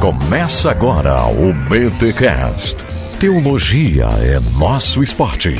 [0.00, 2.76] Começa agora o BTCast.
[3.20, 5.54] Teologia é nosso esporte.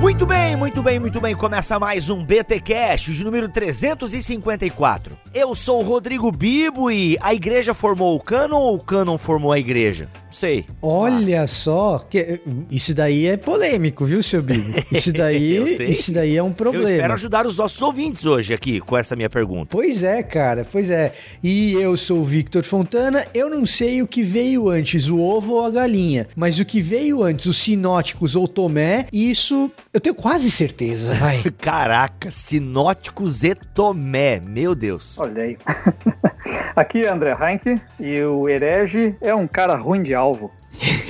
[0.00, 1.34] Muito bem, muito bem, muito bem.
[1.34, 5.16] Começa mais um BT Cash, de número 354.
[5.32, 9.52] Eu sou o Rodrigo Bibo e a igreja formou o Canon ou o Canon formou
[9.52, 10.08] a igreja?
[10.32, 10.64] Sei.
[10.80, 12.40] Olha só, que,
[12.70, 14.72] isso daí é polêmico, viu, seu Bibo?
[14.90, 15.90] Isso daí, Eu sei.
[15.90, 16.88] isso daí é um problema.
[16.88, 19.68] Eu espero ajudar os nossos ouvintes hoje aqui com essa minha pergunta.
[19.70, 21.12] Pois é, cara, pois é.
[21.42, 23.26] E eu sou o Victor Fontana.
[23.34, 26.80] Eu não sei o que veio antes, o ovo ou a galinha, mas o que
[26.80, 31.42] veio antes, os sinóticos ou Tomé, isso eu tenho quase certeza, vai.
[31.60, 35.18] Caraca, sinóticos e Tomé, meu Deus.
[35.18, 35.58] Olha aí.
[36.74, 40.50] Aqui é André Heinck e o herege é um cara ruim de alvo.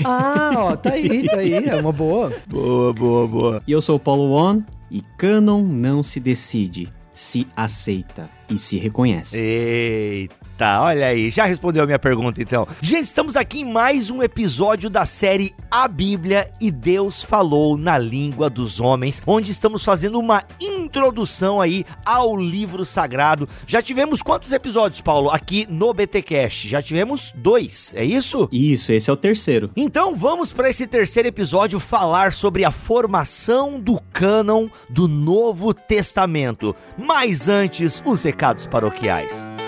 [0.05, 2.33] ah, ó, tá aí, tá aí, é uma boa.
[2.47, 3.62] Boa, boa, boa.
[3.66, 8.79] E eu sou o Paulo Won e Canon não se decide, se aceita e se
[8.79, 9.38] reconhece.
[9.38, 12.66] Eita, olha aí, já respondeu a minha pergunta então.
[12.80, 17.99] Gente, estamos aqui em mais um episódio da série A Bíblia e Deus Falou na
[17.99, 23.49] Língua dos Homens, onde estamos fazendo uma introdução aí ao livro sagrado.
[23.66, 26.69] Já tivemos quantos episódios, Paulo, aqui no BTcast?
[26.69, 28.49] Já tivemos dois, é isso?
[28.52, 29.71] Isso, esse é o terceiro.
[29.76, 36.74] Então vamos para esse terceiro episódio falar sobre a formação do cânon do Novo Testamento.
[36.97, 39.62] Mas antes, os recados paroquiais.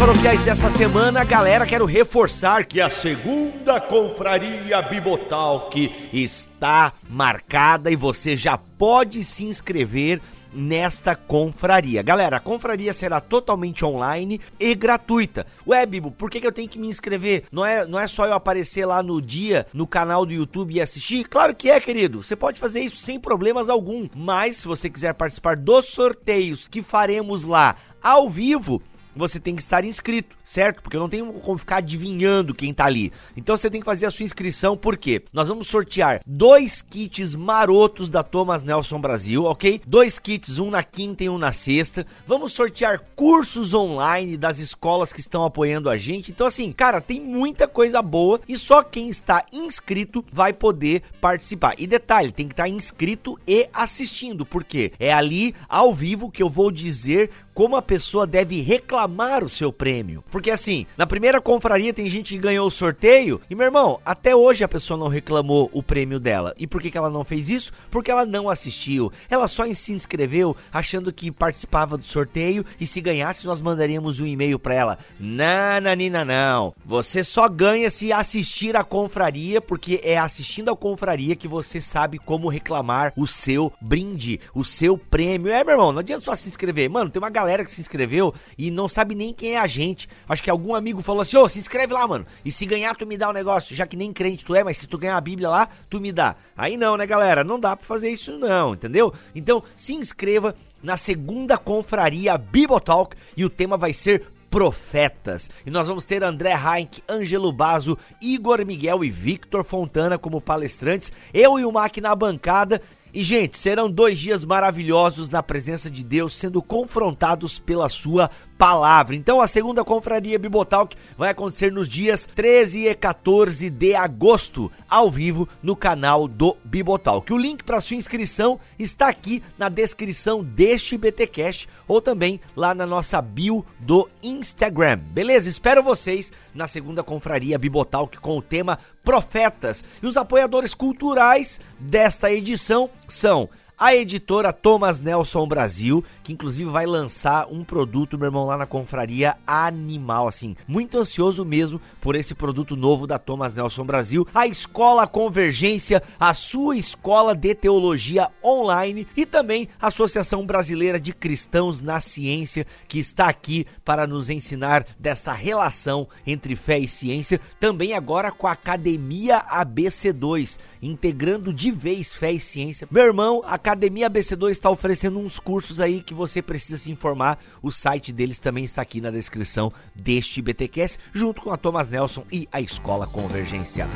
[0.00, 8.34] Paroquiais dessa semana, galera, quero reforçar que a segunda confraria Bibotalk está marcada e você
[8.34, 10.22] já pode se inscrever
[10.54, 12.02] nesta confraria.
[12.02, 15.46] Galera, a confraria será totalmente online e gratuita.
[15.66, 17.44] Ué, Bibo, por que, que eu tenho que me inscrever?
[17.52, 20.80] Não é, não é só eu aparecer lá no dia no canal do YouTube e
[20.80, 21.28] assistir?
[21.28, 22.22] Claro que é, querido.
[22.22, 24.08] Você pode fazer isso sem problemas algum.
[24.16, 28.82] Mas se você quiser participar dos sorteios que faremos lá ao vivo,
[29.14, 30.82] você tem que estar inscrito, certo?
[30.82, 33.12] Porque eu não tenho como ficar adivinhando quem tá ali.
[33.36, 38.08] Então você tem que fazer a sua inscrição, porque nós vamos sortear dois kits marotos
[38.08, 39.80] da Thomas Nelson Brasil, ok?
[39.86, 42.06] Dois kits, um na quinta e um na sexta.
[42.26, 46.30] Vamos sortear cursos online das escolas que estão apoiando a gente.
[46.30, 51.74] Então, assim, cara, tem muita coisa boa e só quem está inscrito vai poder participar.
[51.78, 56.48] E detalhe, tem que estar inscrito e assistindo, porque é ali ao vivo que eu
[56.48, 60.24] vou dizer como a pessoa deve reclamar o seu prêmio.
[60.30, 64.34] Porque assim, na primeira confraria tem gente que ganhou o sorteio e, meu irmão, até
[64.34, 66.54] hoje a pessoa não reclamou o prêmio dela.
[66.56, 67.70] E por que, que ela não fez isso?
[67.90, 69.12] Porque ela não assistiu.
[69.28, 74.26] Ela só se inscreveu achando que participava do sorteio e se ganhasse nós mandaríamos um
[74.26, 74.98] e-mail para ela.
[75.18, 76.74] Nananina não.
[76.82, 82.18] Você só ganha se assistir a confraria, porque é assistindo a confraria que você sabe
[82.18, 85.52] como reclamar o seu brinde, o seu prêmio.
[85.52, 86.88] É, meu irmão, não adianta só se inscrever.
[86.88, 90.08] Mano, tem uma galera que se inscreveu e não sabe nem quem é a gente.
[90.28, 92.26] Acho que algum amigo falou assim: ô, se inscreve lá, mano.
[92.44, 93.74] E se ganhar, tu me dá o um negócio.
[93.74, 96.12] Já que nem crente tu é, mas se tu ganhar a Bíblia lá, tu me
[96.12, 96.36] dá.
[96.56, 97.42] Aí não, né, galera?
[97.44, 99.12] Não dá pra fazer isso, não, entendeu?
[99.34, 105.48] Então, se inscreva na segunda confraria Bibotalk e o tema vai ser profetas.
[105.64, 111.12] E nós vamos ter André Heinck, Ângelo Bazo, Igor Miguel e Victor Fontana como palestrantes,
[111.32, 112.82] eu e o Mac na bancada.
[113.12, 119.16] E, gente, serão dois dias maravilhosos na presença de Deus, sendo confrontados pela sua palavra.
[119.16, 125.10] Então, a segunda confraria Bibotalk vai acontecer nos dias 13 e 14 de agosto, ao
[125.10, 127.32] vivo, no canal do Bibotalk.
[127.32, 132.84] O link para sua inscrição está aqui na descrição deste BTcast ou também lá na
[132.84, 134.98] nossa bio do Instagram.
[134.98, 135.48] Beleza?
[135.48, 139.82] Espero vocês na segunda confraria Bibotalk com o tema Profetas.
[140.02, 143.48] E os apoiadores culturais desta edição são
[143.80, 148.66] a editora Thomas Nelson Brasil, que inclusive vai lançar um produto, meu irmão, lá na
[148.66, 154.46] confraria animal, assim, muito ansioso mesmo por esse produto novo da Thomas Nelson Brasil, a
[154.46, 161.80] Escola Convergência, a sua escola de teologia online e também a Associação Brasileira de Cristãos
[161.80, 167.94] na Ciência, que está aqui para nos ensinar dessa relação entre fé e ciência, também
[167.94, 172.86] agora com a Academia ABC2, integrando de vez fé e ciência.
[172.90, 177.38] Meu irmão, a Academia ABC2 está oferecendo uns cursos aí que você precisa se informar.
[177.62, 182.24] O site deles também está aqui na descrição deste BTQS, junto com a Thomas Nelson
[182.32, 183.86] e a Escola Convergência.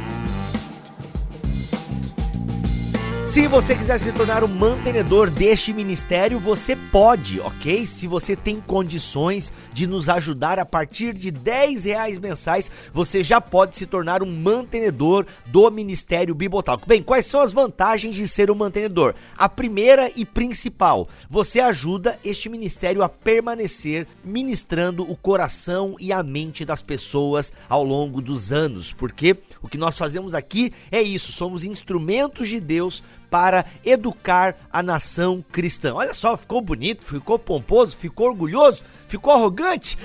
[3.24, 7.86] Se você quiser se tornar um mantenedor deste ministério, você pode, ok?
[7.86, 13.40] Se você tem condições de nos ajudar a partir de 10 reais mensais, você já
[13.40, 16.86] pode se tornar um mantenedor do Ministério Bibotalco.
[16.86, 19.14] Bem, quais são as vantagens de ser um mantenedor?
[19.38, 26.22] A primeira e principal, você ajuda este ministério a permanecer ministrando o coração e a
[26.22, 31.32] mente das pessoas ao longo dos anos, porque o que nós fazemos aqui é isso,
[31.32, 33.02] somos instrumentos de Deus
[33.34, 35.92] para educar a nação cristã.
[35.92, 39.98] Olha só, ficou bonito, ficou pomposo, ficou orgulhoso, ficou arrogante.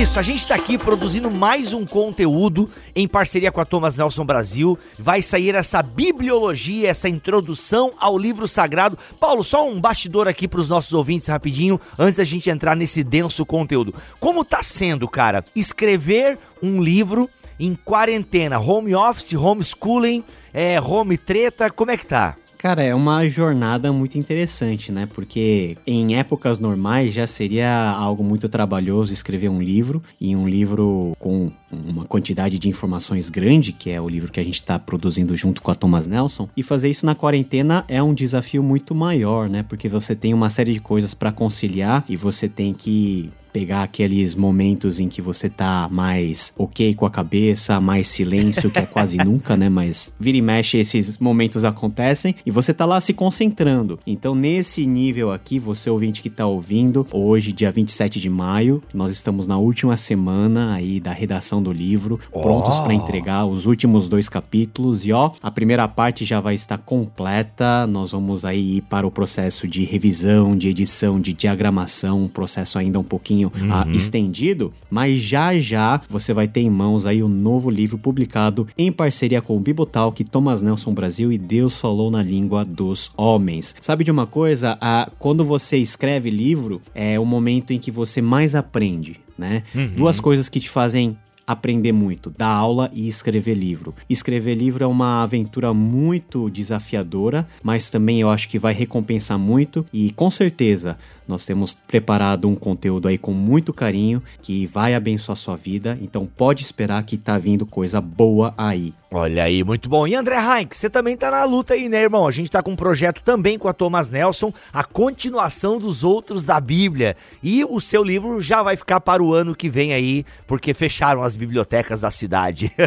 [0.03, 4.25] Isso, a gente está aqui produzindo mais um conteúdo em parceria com a Thomas Nelson
[4.27, 4.77] Brasil.
[4.99, 8.99] Vai sair essa bibliologia, essa introdução ao livro sagrado.
[9.21, 13.05] Paulo, só um bastidor aqui para os nossos ouvintes rapidinho, antes da gente entrar nesse
[13.05, 13.95] denso conteúdo.
[14.19, 17.31] Como tá sendo, cara, escrever um livro
[17.61, 22.35] em quarentena, home office, homeschooling, é, home treta, como é que tá?
[22.63, 25.09] Cara, é uma jornada muito interessante, né?
[25.13, 31.13] Porque em épocas normais já seria algo muito trabalhoso escrever um livro, e um livro
[31.19, 35.37] com uma quantidade de informações grande, que é o livro que a gente está produzindo
[35.37, 36.49] junto com a Thomas Nelson.
[36.57, 39.65] E fazer isso na quarentena é um desafio muito maior, né?
[39.65, 44.35] Porque você tem uma série de coisas para conciliar e você tem que pegar aqueles
[44.35, 49.19] momentos em que você tá mais ok com a cabeça, mais silêncio, que é quase
[49.23, 49.69] nunca, né?
[49.69, 53.99] Mas vira e mexe, esses momentos acontecem e você tá lá se concentrando.
[54.07, 59.13] Então, nesse nível aqui, você ouvinte que tá ouvindo, hoje, dia 27 de maio, nós
[59.13, 62.83] estamos na última semana aí da redação do livro, prontos oh.
[62.83, 67.87] para entregar os últimos dois capítulos e ó, a primeira parte já vai estar completa.
[67.87, 72.79] Nós vamos aí ir para o processo de revisão, de edição, de diagramação, um processo
[72.79, 73.93] ainda um pouquinho pouquinho ah, Uhum.
[73.93, 78.91] estendido, mas já já você vai ter em mãos aí o novo livro publicado em
[78.93, 83.75] parceria com o Bibotalk, Thomas Nelson Brasil e Deus falou na língua dos homens.
[83.81, 84.77] Sabe de uma coisa?
[84.81, 89.63] Ah, quando você escreve livro, é o momento em que você mais aprende, né?
[89.97, 93.93] Duas coisas que te fazem aprender muito, dar aula e escrever livro.
[94.09, 99.85] Escrever livro é uma aventura muito desafiadora, mas também eu acho que vai recompensar muito
[99.93, 100.97] e com certeza
[101.27, 106.27] nós temos preparado um conteúdo aí com muito carinho que vai abençoar sua vida, então
[106.27, 108.93] pode esperar que tá vindo coisa boa aí.
[109.15, 110.07] Olha aí, muito bom.
[110.07, 112.27] E André Heinck, você também tá na luta aí, né, irmão?
[112.27, 116.45] A gente tá com um projeto também com a Thomas Nelson, a continuação dos outros
[116.45, 117.15] da Bíblia.
[117.43, 121.23] E o seu livro já vai ficar para o ano que vem aí, porque fecharam
[121.23, 122.73] as bibliotecas da cidade.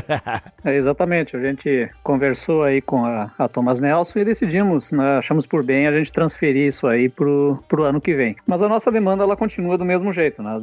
[0.63, 5.46] É, exatamente, a gente conversou aí com a, a Thomas Nelson e decidimos, né, achamos
[5.46, 8.25] por bem a gente transferir isso aí pro, pro ano que vem.
[8.48, 10.62] Mas a nossa demanda ela continua do mesmo jeito, né?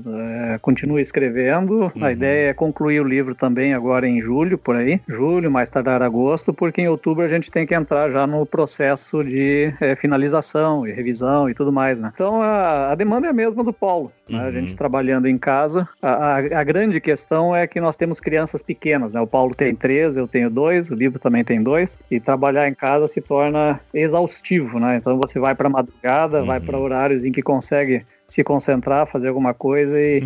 [0.54, 5.00] É, continua escrevendo, a ideia é concluir o livro também agora em julho, por aí,
[5.08, 9.22] julho, mais tardar agosto, porque em outubro a gente tem que entrar já no processo
[9.22, 12.10] de é, finalização e revisão e tudo mais, né?
[12.14, 14.40] Então a, a demanda é a mesma do Paulo, né?
[14.40, 15.88] A gente trabalhando em casa.
[16.00, 19.20] A, a, a grande questão é que nós temos crianças pequenas, né?
[19.20, 22.74] O Paulo tem três, eu tenho dois, o livro também tem dois, e trabalhar em
[22.74, 24.96] casa se torna exaustivo, né?
[24.96, 29.52] Então você vai para madrugada, vai para horários em que consegue se concentrar, fazer alguma
[29.52, 30.22] coisa e,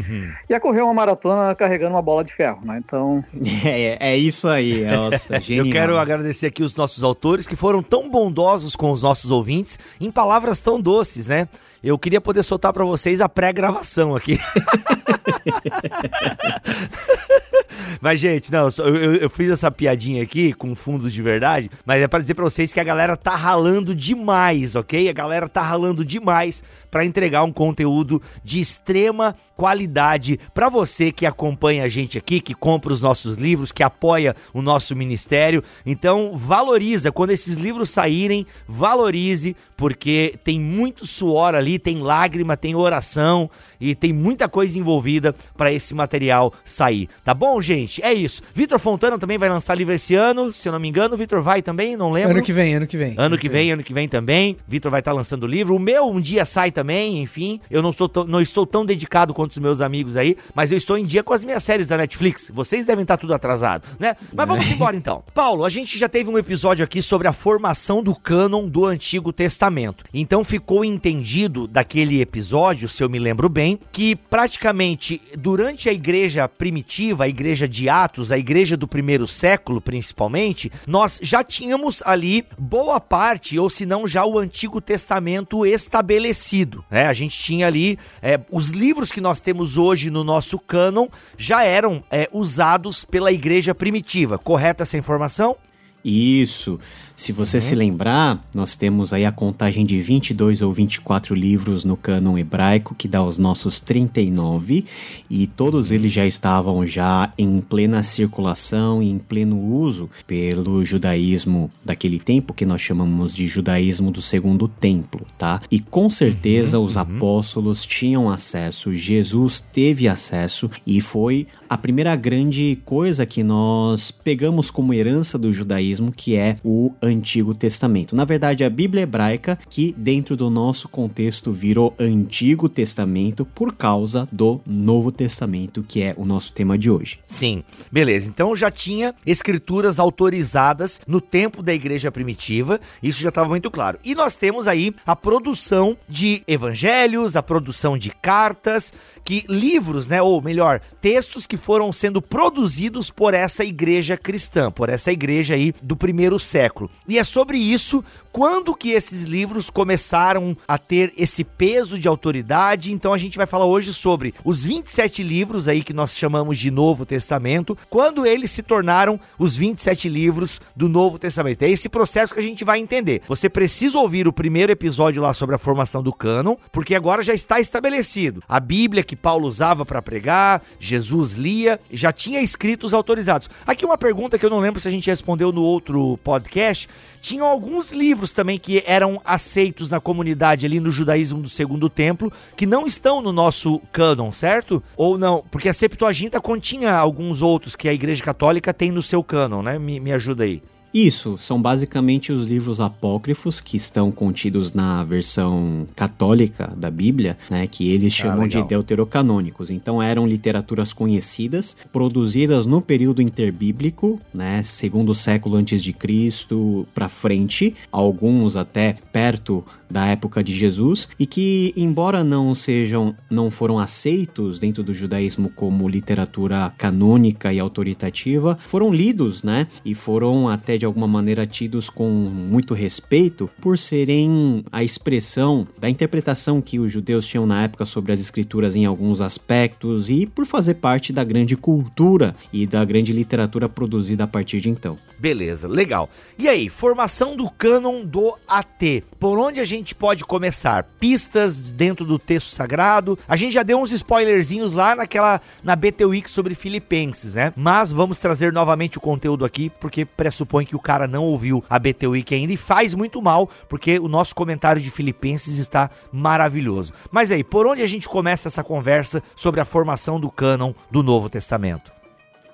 [0.49, 2.81] e a correr uma maratona carregando uma bola de ferro, né?
[2.85, 3.25] Então,
[3.67, 5.67] É, é isso aí, nossa, genial.
[5.67, 9.77] Eu quero agradecer aqui os nossos autores que foram tão bondosos com os nossos ouvintes
[10.01, 11.49] em palavras tão doces, né?
[11.83, 14.39] Eu queria poder soltar para vocês a pré-gravação aqui.
[18.01, 22.09] Mas, gente, não, eu, eu- fiz essa piadinha aqui com fundo de verdade, mas é
[22.09, 25.09] pra dizer pra vocês que a galera tá ralando demais, ok?
[25.09, 31.25] A galera tá ralando demais pra entregar um conteúdo de extrema qualidade pra você que
[31.27, 35.63] acompanha a gente aqui, que compra os nossos livros, que apoia o nosso ministério.
[35.85, 42.75] Então, valoriza quando esses livros saírem, valorize, porque tem muito suor ali, tem lágrima, tem
[42.75, 47.09] oração e tem muita coisa envolvida pra esse material sair.
[47.25, 48.03] Tá bom, gente?
[48.05, 48.43] É isso.
[48.55, 51.17] Vitor Fontana também vai lançar livro esse ano, se eu não me engano.
[51.17, 52.33] Vitor vai também, não lembro.
[52.33, 53.15] Ano que vem, ano que vem.
[53.17, 54.57] Ano que vem, ano que vem também.
[54.67, 55.75] Vitor vai estar lançando o livro.
[55.75, 57.61] O meu um dia sai também, enfim.
[57.71, 60.79] Eu não, sou tão- não estou tão dedicado quanto os meus amigos aí, mas eu
[60.79, 62.51] estou em dia com as minhas séries da Netflix.
[62.53, 64.17] Vocês devem estar tudo atrasado, né?
[64.33, 65.23] Mas vamos embora então.
[65.35, 69.33] Paulo, a gente já teve um episódio aqui sobre a formação do cânon do Antigo
[69.33, 70.05] Testamento.
[70.13, 76.49] Então ficou entendido daquele episódio, se eu me lembro bem, que praticamente durante a igreja
[76.49, 82.45] primitiva, a igreja de Atos, a igreja do primeiro século principalmente, nós já tínhamos ali
[82.59, 86.85] boa parte, ou se não já o Antigo Testamento estabelecido.
[86.91, 87.07] Né?
[87.07, 91.65] A gente tinha ali é, os livros que nós temos hoje no nosso cânon já
[91.65, 94.39] eram é, usados pela igreja primitiva.
[94.39, 95.57] Correta essa informação?
[96.05, 96.79] Isso.
[97.17, 101.97] Se você se lembrar, nós temos aí a contagem de 22 ou 24 livros no
[101.97, 104.85] cânon hebraico, que dá os nossos 39,
[105.29, 111.71] e todos eles já estavam já em plena circulação e em pleno uso pelo judaísmo
[111.83, 115.63] daquele tempo, que nós chamamos de judaísmo do segundo templo, tá?
[115.71, 122.79] E com certeza os apóstolos tinham acesso, Jesus teve acesso, e foi a primeira grande
[122.85, 128.15] coisa que nós pegamos como herança do judaísmo, que é o Antigo Testamento.
[128.15, 134.29] Na verdade, a Bíblia hebraica, que dentro do nosso contexto virou Antigo Testamento por causa
[134.31, 137.19] do Novo Testamento, que é o nosso tema de hoje.
[137.27, 138.29] Sim, beleza.
[138.29, 143.99] Então já tinha escrituras autorizadas no tempo da igreja primitiva, isso já estava muito claro.
[144.05, 148.93] E nós temos aí a produção de evangelhos, a produção de cartas,
[149.25, 154.89] que livros, né, ou melhor, textos que foram sendo produzidos por essa igreja cristã, por
[154.89, 156.91] essa igreja aí do primeiro século.
[157.09, 158.05] E é sobre isso
[158.37, 162.93] quando que esses livros começaram a ter esse peso de autoridade.
[162.93, 166.71] Então a gente vai falar hoje sobre os 27 livros aí que nós chamamos de
[166.71, 171.63] Novo Testamento, quando eles se tornaram os 27 livros do Novo Testamento.
[171.63, 173.23] É esse processo que a gente vai entender.
[173.27, 177.33] Você precisa ouvir o primeiro episódio lá sobre a formação do cânon, porque agora já
[177.33, 178.43] está estabelecido.
[178.47, 183.49] A Bíblia que Paulo usava para pregar, Jesus lia, já tinha escritos autorizados.
[183.67, 186.86] Aqui uma pergunta que eu não lembro se a gente respondeu no outro podcast.
[187.21, 192.33] Tinham alguns livros também que eram aceitos na comunidade ali no judaísmo do Segundo Templo,
[192.57, 194.83] que não estão no nosso cânon, certo?
[194.97, 195.45] Ou não?
[195.51, 199.79] Porque a Septuaginta continha alguns outros que a Igreja Católica tem no seu cânon, né?
[199.79, 200.63] Me, me ajuda aí.
[200.97, 207.67] Isso, são basicamente os livros apócrifos que estão contidos na versão católica da Bíblia, né,
[207.67, 209.71] que eles ah, chamam ah, de deuterocanônicos.
[209.71, 217.11] Então eram literaturas conhecidas, produzidas no período interbíblico, né, segundo século antes de Cristo para
[217.11, 223.79] frente, alguns até perto da época de Jesus e que embora não sejam não foram
[223.79, 229.67] aceitos dentro do judaísmo como literatura canônica e autoritativa, foram lidos, né?
[229.85, 235.89] E foram até de alguma maneira tidos com muito respeito por serem a expressão da
[235.89, 240.47] interpretação que os judeus tinham na época sobre as escrituras em alguns aspectos e por
[240.47, 244.99] fazer parte da grande cultura e da grande literatura produzida a partir de então.
[245.19, 246.11] Beleza, legal.
[246.39, 249.03] E aí, formação do cânon do AT.
[249.19, 250.85] Por onde a gente pode começar?
[250.99, 253.19] Pistas dentro do texto sagrado.
[253.29, 257.53] A gente já deu uns spoilerzinhos lá naquela na BT Week sobre Filipenses, né?
[257.57, 261.79] Mas vamos trazer novamente o conteúdo aqui porque pressupõe que o cara não ouviu a
[261.79, 266.93] BT Week ainda e faz muito mal, porque o nosso comentário de Filipenses está maravilhoso.
[267.11, 271.03] Mas aí, por onde a gente começa essa conversa sobre a formação do cânon do
[271.03, 271.96] Novo Testamento?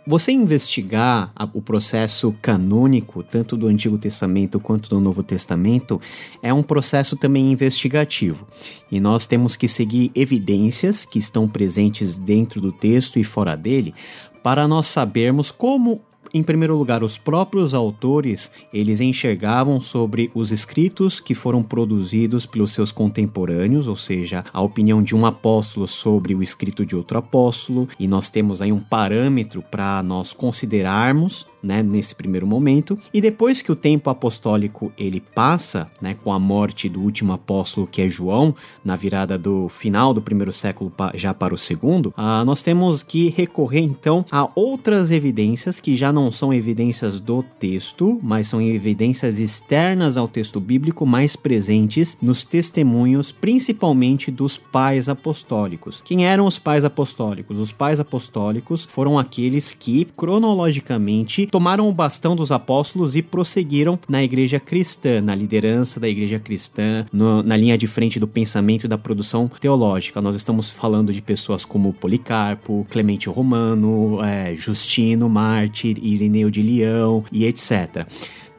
[0.05, 6.01] Você investigar o processo canônico, tanto do Antigo Testamento quanto do Novo Testamento,
[6.43, 8.45] é um processo também investigativo.
[8.91, 13.95] E nós temos que seguir evidências que estão presentes dentro do texto e fora dele,
[14.43, 16.01] para nós sabermos como
[16.35, 22.73] em primeiro lugar, os próprios autores, eles enxergavam sobre os escritos que foram produzidos pelos
[22.73, 27.87] seus contemporâneos, ou seja, a opinião de um apóstolo sobre o escrito de outro apóstolo,
[27.99, 32.99] e nós temos aí um parâmetro para nós considerarmos né, nesse primeiro momento.
[33.13, 37.87] E depois que o tempo apostólico ele passa, né, com a morte do último apóstolo
[37.87, 38.55] que é João,
[38.85, 43.29] na virada do final do primeiro século já para o segundo, ah, nós temos que
[43.31, 49.39] recorrer então a outras evidências que já não são evidências do texto, mas são evidências
[49.39, 56.01] externas ao texto bíblico, mais presentes nos testemunhos, principalmente dos pais apostólicos.
[56.01, 57.59] Quem eram os pais apostólicos?
[57.59, 64.25] Os pais apostólicos foram aqueles que cronologicamente tomaram o bastão dos apóstolos e prosseguiram na
[64.25, 68.89] igreja cristã, na liderança da igreja cristã, no, na linha de frente do pensamento e
[68.89, 70.23] da produção teológica.
[70.23, 77.23] Nós estamos falando de pessoas como Policarpo, Clemente Romano, é, Justino, Mártir, Irineu de Leão
[77.31, 78.07] e etc.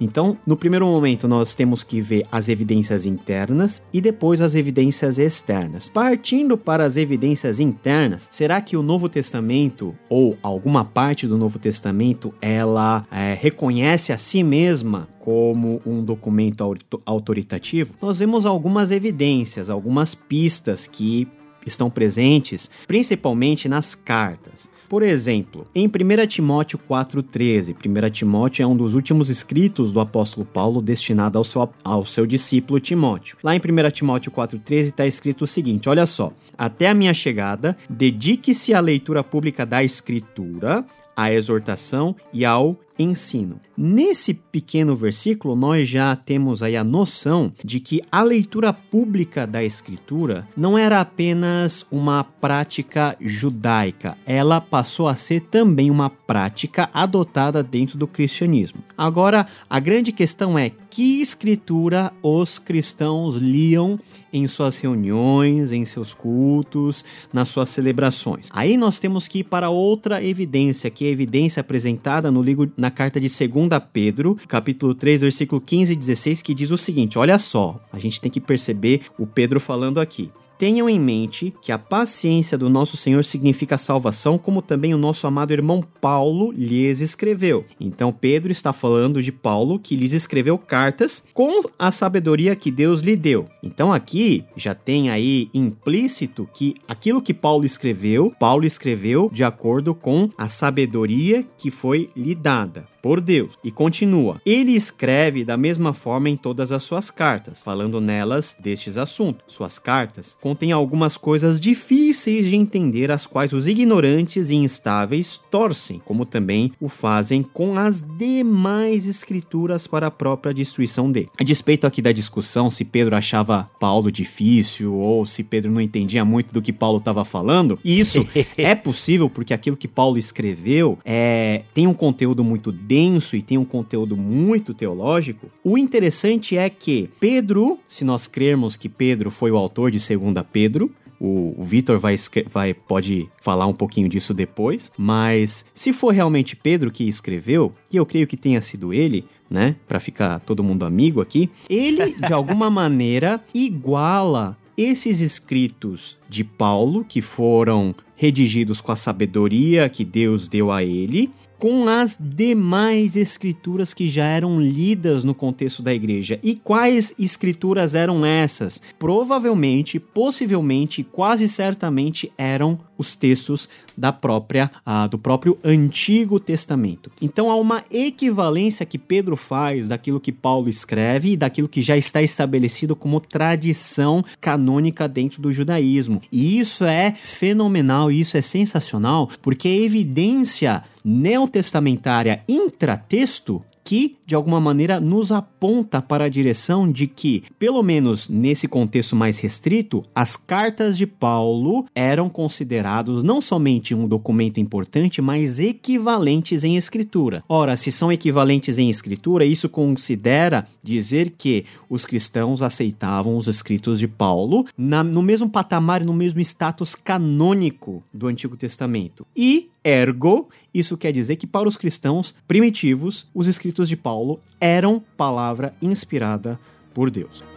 [0.03, 5.17] Então, no primeiro momento, nós temos que ver as evidências internas e depois as evidências
[5.17, 5.87] externas.
[5.87, 11.57] Partindo para as evidências internas, será que o Novo Testamento ou alguma parte do Novo
[11.57, 17.93] Testamento ela é, reconhece a si mesma como um documento autoritativo?
[18.01, 21.29] Nós vemos algumas evidências, algumas pistas que
[21.65, 24.69] estão presentes, principalmente nas cartas.
[24.93, 30.45] Por exemplo, em 1 Timóteo 4,13, 1 Timóteo é um dos últimos escritos do apóstolo
[30.45, 33.35] Paulo destinado ao seu, ao seu discípulo Timóteo.
[33.41, 36.31] Lá em 1 Timóteo 4,13 está escrito o seguinte: olha só.
[36.55, 43.59] Até a minha chegada, dedique-se à leitura pública da Escritura, à exortação e ao ensino.
[43.75, 49.63] Nesse pequeno versículo, nós já temos aí a noção de que a leitura pública da
[49.63, 57.63] Escritura não era apenas uma prática judaica, ela passou a ser também uma prática adotada
[57.63, 58.83] dentro do cristianismo.
[58.95, 63.99] Agora, a grande questão é que escritura os cristãos liam
[64.31, 68.47] em suas reuniões, em seus cultos, nas suas celebrações.
[68.51, 72.71] Aí nós temos que ir para outra evidência, que é a evidência apresentada no livro,
[72.77, 73.49] na carta de 2
[73.79, 78.19] Pedro, capítulo 3, versículo 15 e 16, que diz o seguinte: olha só, a gente
[78.19, 80.31] tem que perceber o Pedro falando aqui.
[80.57, 85.25] Tenham em mente que a paciência do nosso Senhor significa salvação, como também o nosso
[85.25, 87.65] amado irmão Paulo lhes escreveu.
[87.79, 93.01] Então, Pedro está falando de Paulo que lhes escreveu cartas com a sabedoria que Deus
[93.01, 93.45] lhe deu.
[93.61, 99.93] Então, aqui já tem aí implícito que aquilo que Paulo escreveu, Paulo escreveu de acordo
[99.95, 103.59] com a sabedoria que foi lhe dada por Deus.
[103.61, 108.97] E continua: Ele escreve da mesma forma em todas as suas cartas, falando nelas destes
[108.97, 109.43] assuntos.
[109.45, 116.01] Suas cartas contêm algumas coisas difíceis de entender, as quais os ignorantes e instáveis torcem,
[116.05, 121.29] como também o fazem com as demais escrituras para a própria destruição dele.
[121.37, 126.23] A despeito aqui da discussão se Pedro achava Paulo difícil ou se Pedro não entendia
[126.23, 128.25] muito do que Paulo estava falando, isso
[128.57, 132.92] é possível porque aquilo que Paulo escreveu é, tem um conteúdo muito denso
[133.35, 138.87] e tem um conteúdo muito teológico, o interessante é que Pedro, se nós crermos que
[138.87, 142.15] Pedro foi o autor de 2 Pedro, O, o Vitor vai,
[142.49, 147.95] vai pode falar um pouquinho disso depois, mas se for realmente Pedro que escreveu, e
[147.95, 152.33] eu creio que tenha sido ele, né, para ficar todo mundo amigo aqui, ele de
[152.33, 160.47] alguma maneira iguala esses escritos de Paulo que foram redigidos com a sabedoria que Deus
[160.47, 161.31] deu a ele
[161.63, 166.37] com as demais escrituras que já eram lidas no contexto da igreja.
[166.43, 168.81] E quais escrituras eram essas?
[168.99, 177.11] Provavelmente, possivelmente, quase certamente eram os textos da própria uh, do próprio Antigo Testamento.
[177.21, 181.95] Então há uma equivalência que Pedro faz daquilo que Paulo escreve e daquilo que já
[181.95, 186.21] está estabelecido como tradição canônica dentro do judaísmo.
[186.31, 194.59] E isso é fenomenal, isso é sensacional, porque a evidência neotestamentária intratexto que, de alguma
[194.59, 200.37] maneira, nos aponta para a direção de que, pelo menos nesse contexto mais restrito, as
[200.37, 207.43] cartas de Paulo eram considerados não somente um documento importante, mas equivalentes em escritura.
[207.47, 213.99] Ora, se são equivalentes em escritura, isso considera dizer que os cristãos aceitavam os escritos
[213.99, 219.25] de Paulo na, no mesmo patamar no mesmo status canônico do Antigo Testamento.
[219.35, 225.03] E Ergo, isso quer dizer que para os cristãos primitivos, os escritos de Paulo eram
[225.17, 226.59] palavra inspirada
[226.93, 227.52] por Deus.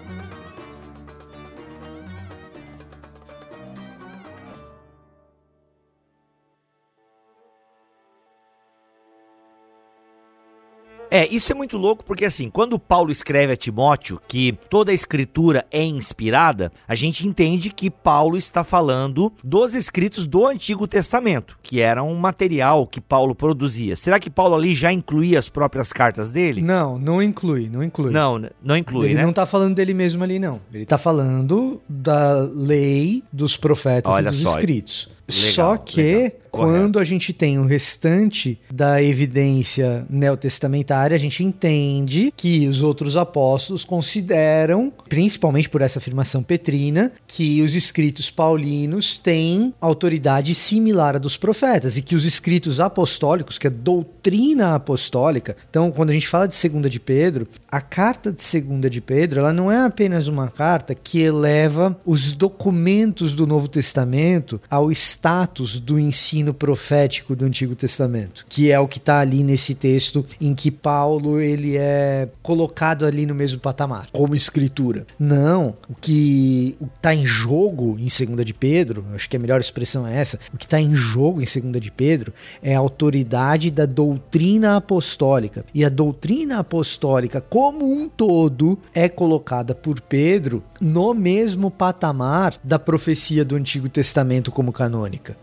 [11.17, 14.95] É, isso é muito louco porque assim, quando Paulo escreve a Timóteo que toda a
[14.95, 21.59] escritura é inspirada, a gente entende que Paulo está falando dos escritos do Antigo Testamento,
[21.63, 23.97] que era um material que Paulo produzia.
[23.97, 26.61] Será que Paulo ali já incluía as próprias cartas dele?
[26.61, 28.11] Não, não inclui, não inclui.
[28.13, 29.23] Não, não inclui, Ele né?
[29.23, 30.61] não está falando dele mesmo ali, não.
[30.71, 34.51] Ele está falando da lei dos profetas Olha e dos só.
[34.51, 35.16] escritos.
[35.29, 36.33] Legal, Só que legal.
[36.51, 43.17] quando a gente tem o restante da evidência neotestamentária, a gente entende que os outros
[43.17, 51.19] apóstolos consideram, principalmente por essa afirmação petrina, que os escritos paulinos têm autoridade similar à
[51.19, 56.29] dos profetas e que os escritos apostólicos, que é doutrina apostólica, então quando a gente
[56.29, 60.29] fala de segunda de Pedro, a carta de segunda de Pedro, ela não é apenas
[60.29, 67.45] uma carta que eleva os documentos do Novo Testamento ao status do ensino profético do
[67.45, 72.29] Antigo Testamento, que é o que está ali nesse texto em que Paulo ele é
[72.43, 75.07] colocado ali no mesmo patamar, como escritura.
[75.19, 80.07] Não, o que está em jogo em Segunda de Pedro, acho que a melhor expressão
[80.07, 83.87] é essa, o que está em jogo em Segunda de Pedro é a autoridade da
[83.87, 85.65] doutrina apostólica.
[85.75, 92.79] E a doutrina apostólica como um todo é colocada por Pedro no mesmo patamar da
[92.79, 95.37] profecia do Antigo Testamento como canônica.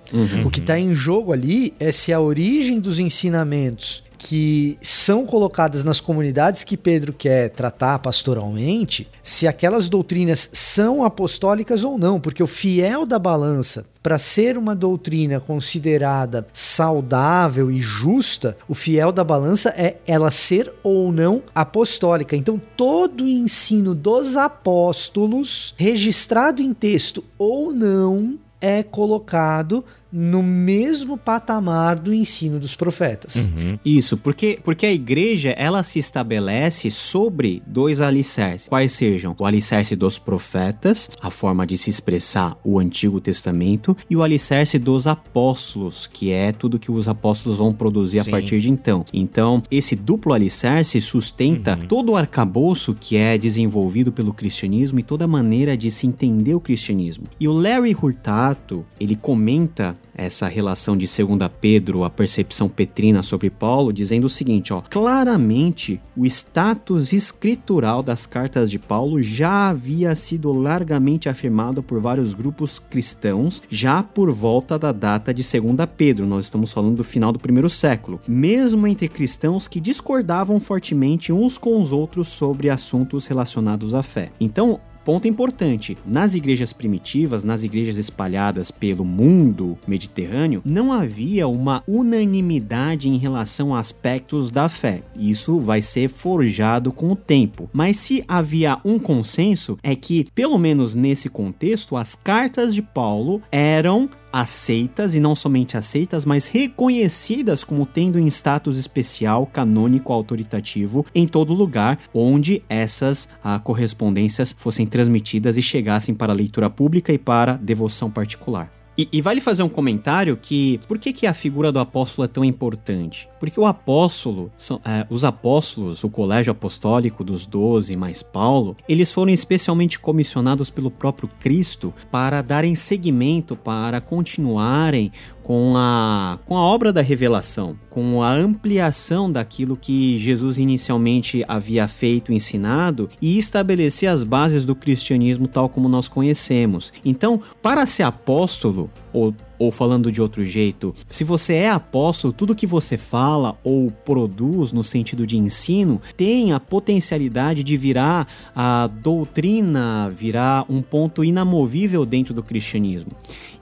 [0.45, 5.83] O que está em jogo ali é se a origem dos ensinamentos que são colocadas
[5.83, 12.41] nas comunidades que Pedro quer tratar pastoralmente, se aquelas doutrinas são apostólicas ou não, porque
[12.41, 19.25] o fiel da balança para ser uma doutrina considerada saudável e justa, o fiel da
[19.25, 22.33] balança é ela ser ou não apostólica.
[22.33, 29.83] Então, todo o ensino dos apóstolos, registrado em texto ou não, é colocado
[30.15, 33.35] no mesmo patamar do ensino dos profetas.
[33.35, 33.79] Uhum.
[33.83, 39.95] Isso, porque, porque a igreja ela se estabelece sobre dois alicerces, quais sejam o alicerce
[39.95, 46.05] dos profetas, a forma de se expressar o Antigo Testamento, e o alicerce dos apóstolos,
[46.05, 48.29] que é tudo que os apóstolos vão produzir Sim.
[48.29, 49.03] a partir de então.
[49.11, 55.25] Então, esse duplo alicerce sustenta todo o arcabouço que é desenvolvido pelo cristianismo e toda
[55.25, 57.25] a maneira de se entender o cristianismo.
[57.39, 63.49] E o Larry Hurtado, ele comenta essa relação de 2 Pedro, a percepção petrina sobre
[63.49, 70.15] Paulo, dizendo o seguinte, ó, claramente o status escritural das cartas de Paulo já havia
[70.15, 76.25] sido largamente afirmado por vários grupos cristãos já por volta da data de 2 Pedro,
[76.25, 81.57] nós estamos falando do final do primeiro século, mesmo entre cristãos que discordavam fortemente uns
[81.57, 84.31] com os outros sobre assuntos relacionados à fé.
[84.39, 91.83] Então, Ponto importante: nas igrejas primitivas, nas igrejas espalhadas pelo mundo mediterrâneo, não havia uma
[91.87, 95.03] unanimidade em relação a aspectos da fé.
[95.17, 97.69] Isso vai ser forjado com o tempo.
[97.73, 103.41] Mas se havia um consenso, é que, pelo menos nesse contexto, as cartas de Paulo
[103.51, 111.05] eram aceitas, e não somente aceitas, mas reconhecidas como tendo em status especial, canônico, autoritativo,
[111.13, 117.17] em todo lugar onde essas ah, correspondências fossem transmitidas e chegassem para leitura pública e
[117.19, 118.82] para devoção particular.
[118.97, 122.27] E, e, vale fazer um comentário que por que, que a figura do apóstolo é
[122.27, 123.27] tão importante?
[123.39, 129.11] Porque o apóstolo, são, é, os apóstolos, o colégio apostólico dos doze mais Paulo, eles
[129.11, 135.11] foram especialmente comissionados pelo próprio Cristo para darem seguimento, para continuarem
[135.43, 141.87] com a, com a obra da revelação, com a ampliação daquilo que Jesus inicialmente havia
[141.87, 146.93] feito, ensinado e estabelecer as bases do cristianismo tal como nós conhecemos.
[147.03, 152.55] Então, para ser apóstolo, ou, ou falando de outro jeito, se você é apóstolo, tudo
[152.55, 158.87] que você fala ou produz no sentido de ensino tem a potencialidade de virar a
[158.87, 163.11] doutrina, virar um ponto inamovível dentro do cristianismo.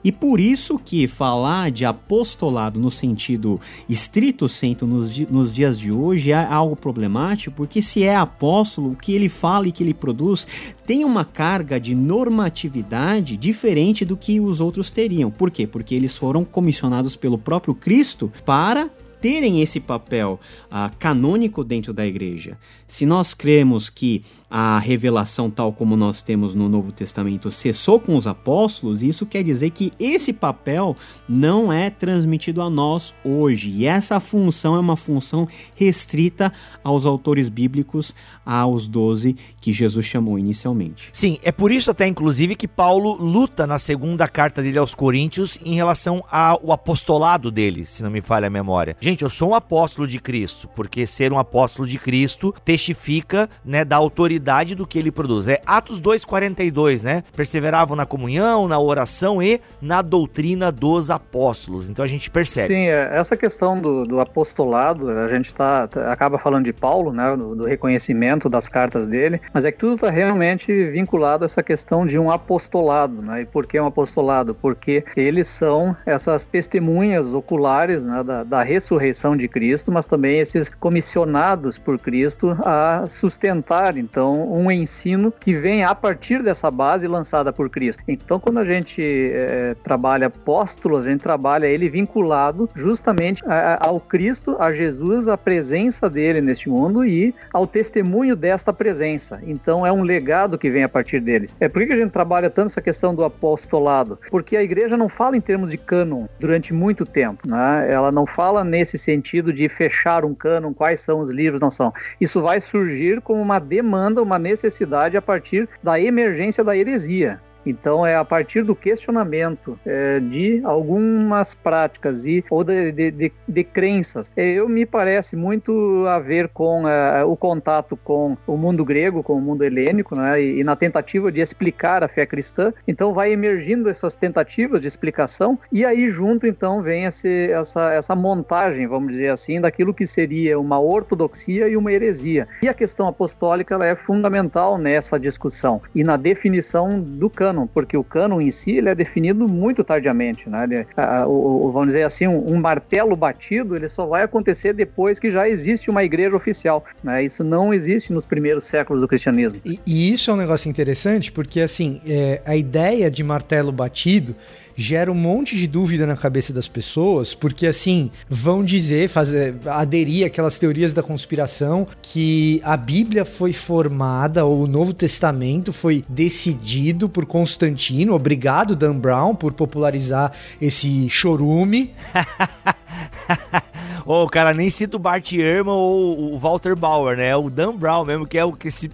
[0.04, 5.92] E por isso que falar de apostolado no sentido estrito senso nos, nos dias de
[5.92, 9.94] hoje é algo problemático, porque se é apóstolo, o que ele fala e que ele
[9.94, 15.30] produz tem uma carga de normatividade diferente do que os outros teriam.
[15.42, 15.66] Por quê?
[15.66, 18.88] Porque eles foram comissionados pelo próprio Cristo para
[19.20, 22.56] terem esse papel uh, canônico dentro da igreja.
[22.86, 28.14] Se nós cremos que a revelação, tal como nós temos no Novo Testamento, cessou com
[28.14, 30.94] os apóstolos, isso quer dizer que esse papel
[31.26, 33.70] não é transmitido a nós hoje.
[33.70, 36.52] E essa função é uma função restrita
[36.84, 41.08] aos autores bíblicos, aos doze que Jesus chamou inicialmente.
[41.14, 45.58] Sim, é por isso até inclusive que Paulo luta na segunda carta dele aos Coríntios
[45.64, 48.98] em relação ao apostolado dele, se não me falha a memória.
[49.00, 53.82] Gente, eu sou um apóstolo de Cristo, porque ser um apóstolo de Cristo testifica, né,
[53.82, 54.41] da autoridade
[54.74, 55.48] do que ele produz.
[55.48, 57.22] É Atos 2:42, né?
[57.34, 61.88] Perseveravam na comunhão, na oração e na doutrina dos apóstolos.
[61.88, 62.68] Então a gente percebe.
[62.68, 67.36] Sim, é, essa questão do, do apostolado, a gente tá, acaba falando de Paulo, né,
[67.36, 71.62] do, do reconhecimento das cartas dele, mas é que tudo está realmente vinculado a essa
[71.62, 73.42] questão de um apostolado, né?
[73.42, 74.54] E por que um apostolado?
[74.54, 80.68] Porque eles são essas testemunhas oculares né, da, da ressurreição de Cristo, mas também esses
[80.68, 87.52] comissionados por Cristo a sustentar, então, um ensino que vem a partir dessa base lançada
[87.52, 88.02] por Cristo.
[88.06, 94.00] Então, quando a gente é, trabalha apóstolos, a gente trabalha ele vinculado justamente a, ao
[94.00, 99.40] Cristo, a Jesus, a presença dele neste mundo e ao testemunho desta presença.
[99.46, 101.56] Então, é um legado que vem a partir deles.
[101.60, 104.18] É por que a gente trabalha tanto essa questão do apostolado?
[104.30, 107.86] Porque a igreja não fala em termos de cânon durante muito tempo, né?
[107.90, 111.92] Ela não fala nesse sentido de fechar um cânon, quais são os livros, não são.
[112.20, 117.40] Isso vai surgir como uma demanda, uma necessidade a partir da emergência da heresia.
[117.64, 123.32] Então é a partir do questionamento é, de algumas práticas e ou de, de, de,
[123.48, 124.30] de crenças.
[124.36, 129.22] É, eu me parece muito a ver com é, o contato com o mundo grego,
[129.22, 132.72] com o mundo helênico, né, e, e, na tentativa de explicar a fé cristã.
[132.86, 138.14] Então vai emergindo essas tentativas de explicação e aí junto então vem esse, essa essa
[138.14, 142.48] montagem, vamos dizer assim, daquilo que seria uma ortodoxia e uma heresia.
[142.62, 147.66] E a questão apostólica ela é fundamental nessa discussão e na definição do cânone cânon,
[147.66, 150.64] porque o cânon em si ele é definido muito tardiamente, né?
[150.64, 155.18] Ele, a, o, vamos dizer assim, um, um, martelo batido ele só vai acontecer depois
[155.18, 157.22] que já existe uma igreja oficial, né?
[157.22, 159.60] Isso não existe nos primeiros séculos do cristianismo.
[159.64, 164.34] E, e isso é um negócio interessante porque assim é, a ideia de martelo batido
[164.76, 170.26] gera um monte de dúvida na cabeça das pessoas, porque assim, vão dizer, fazer, aderir
[170.26, 177.08] aquelas teorias da conspiração que a Bíblia foi formada, ou o Novo Testamento foi decidido
[177.08, 181.92] por Constantino, obrigado Dan Brown por popularizar esse chorume.
[184.06, 187.28] oh, o cara nem cita o Bart Ehrman ou o Walter Bauer, né?
[187.28, 188.90] É o Dan Brown mesmo, que é o que se,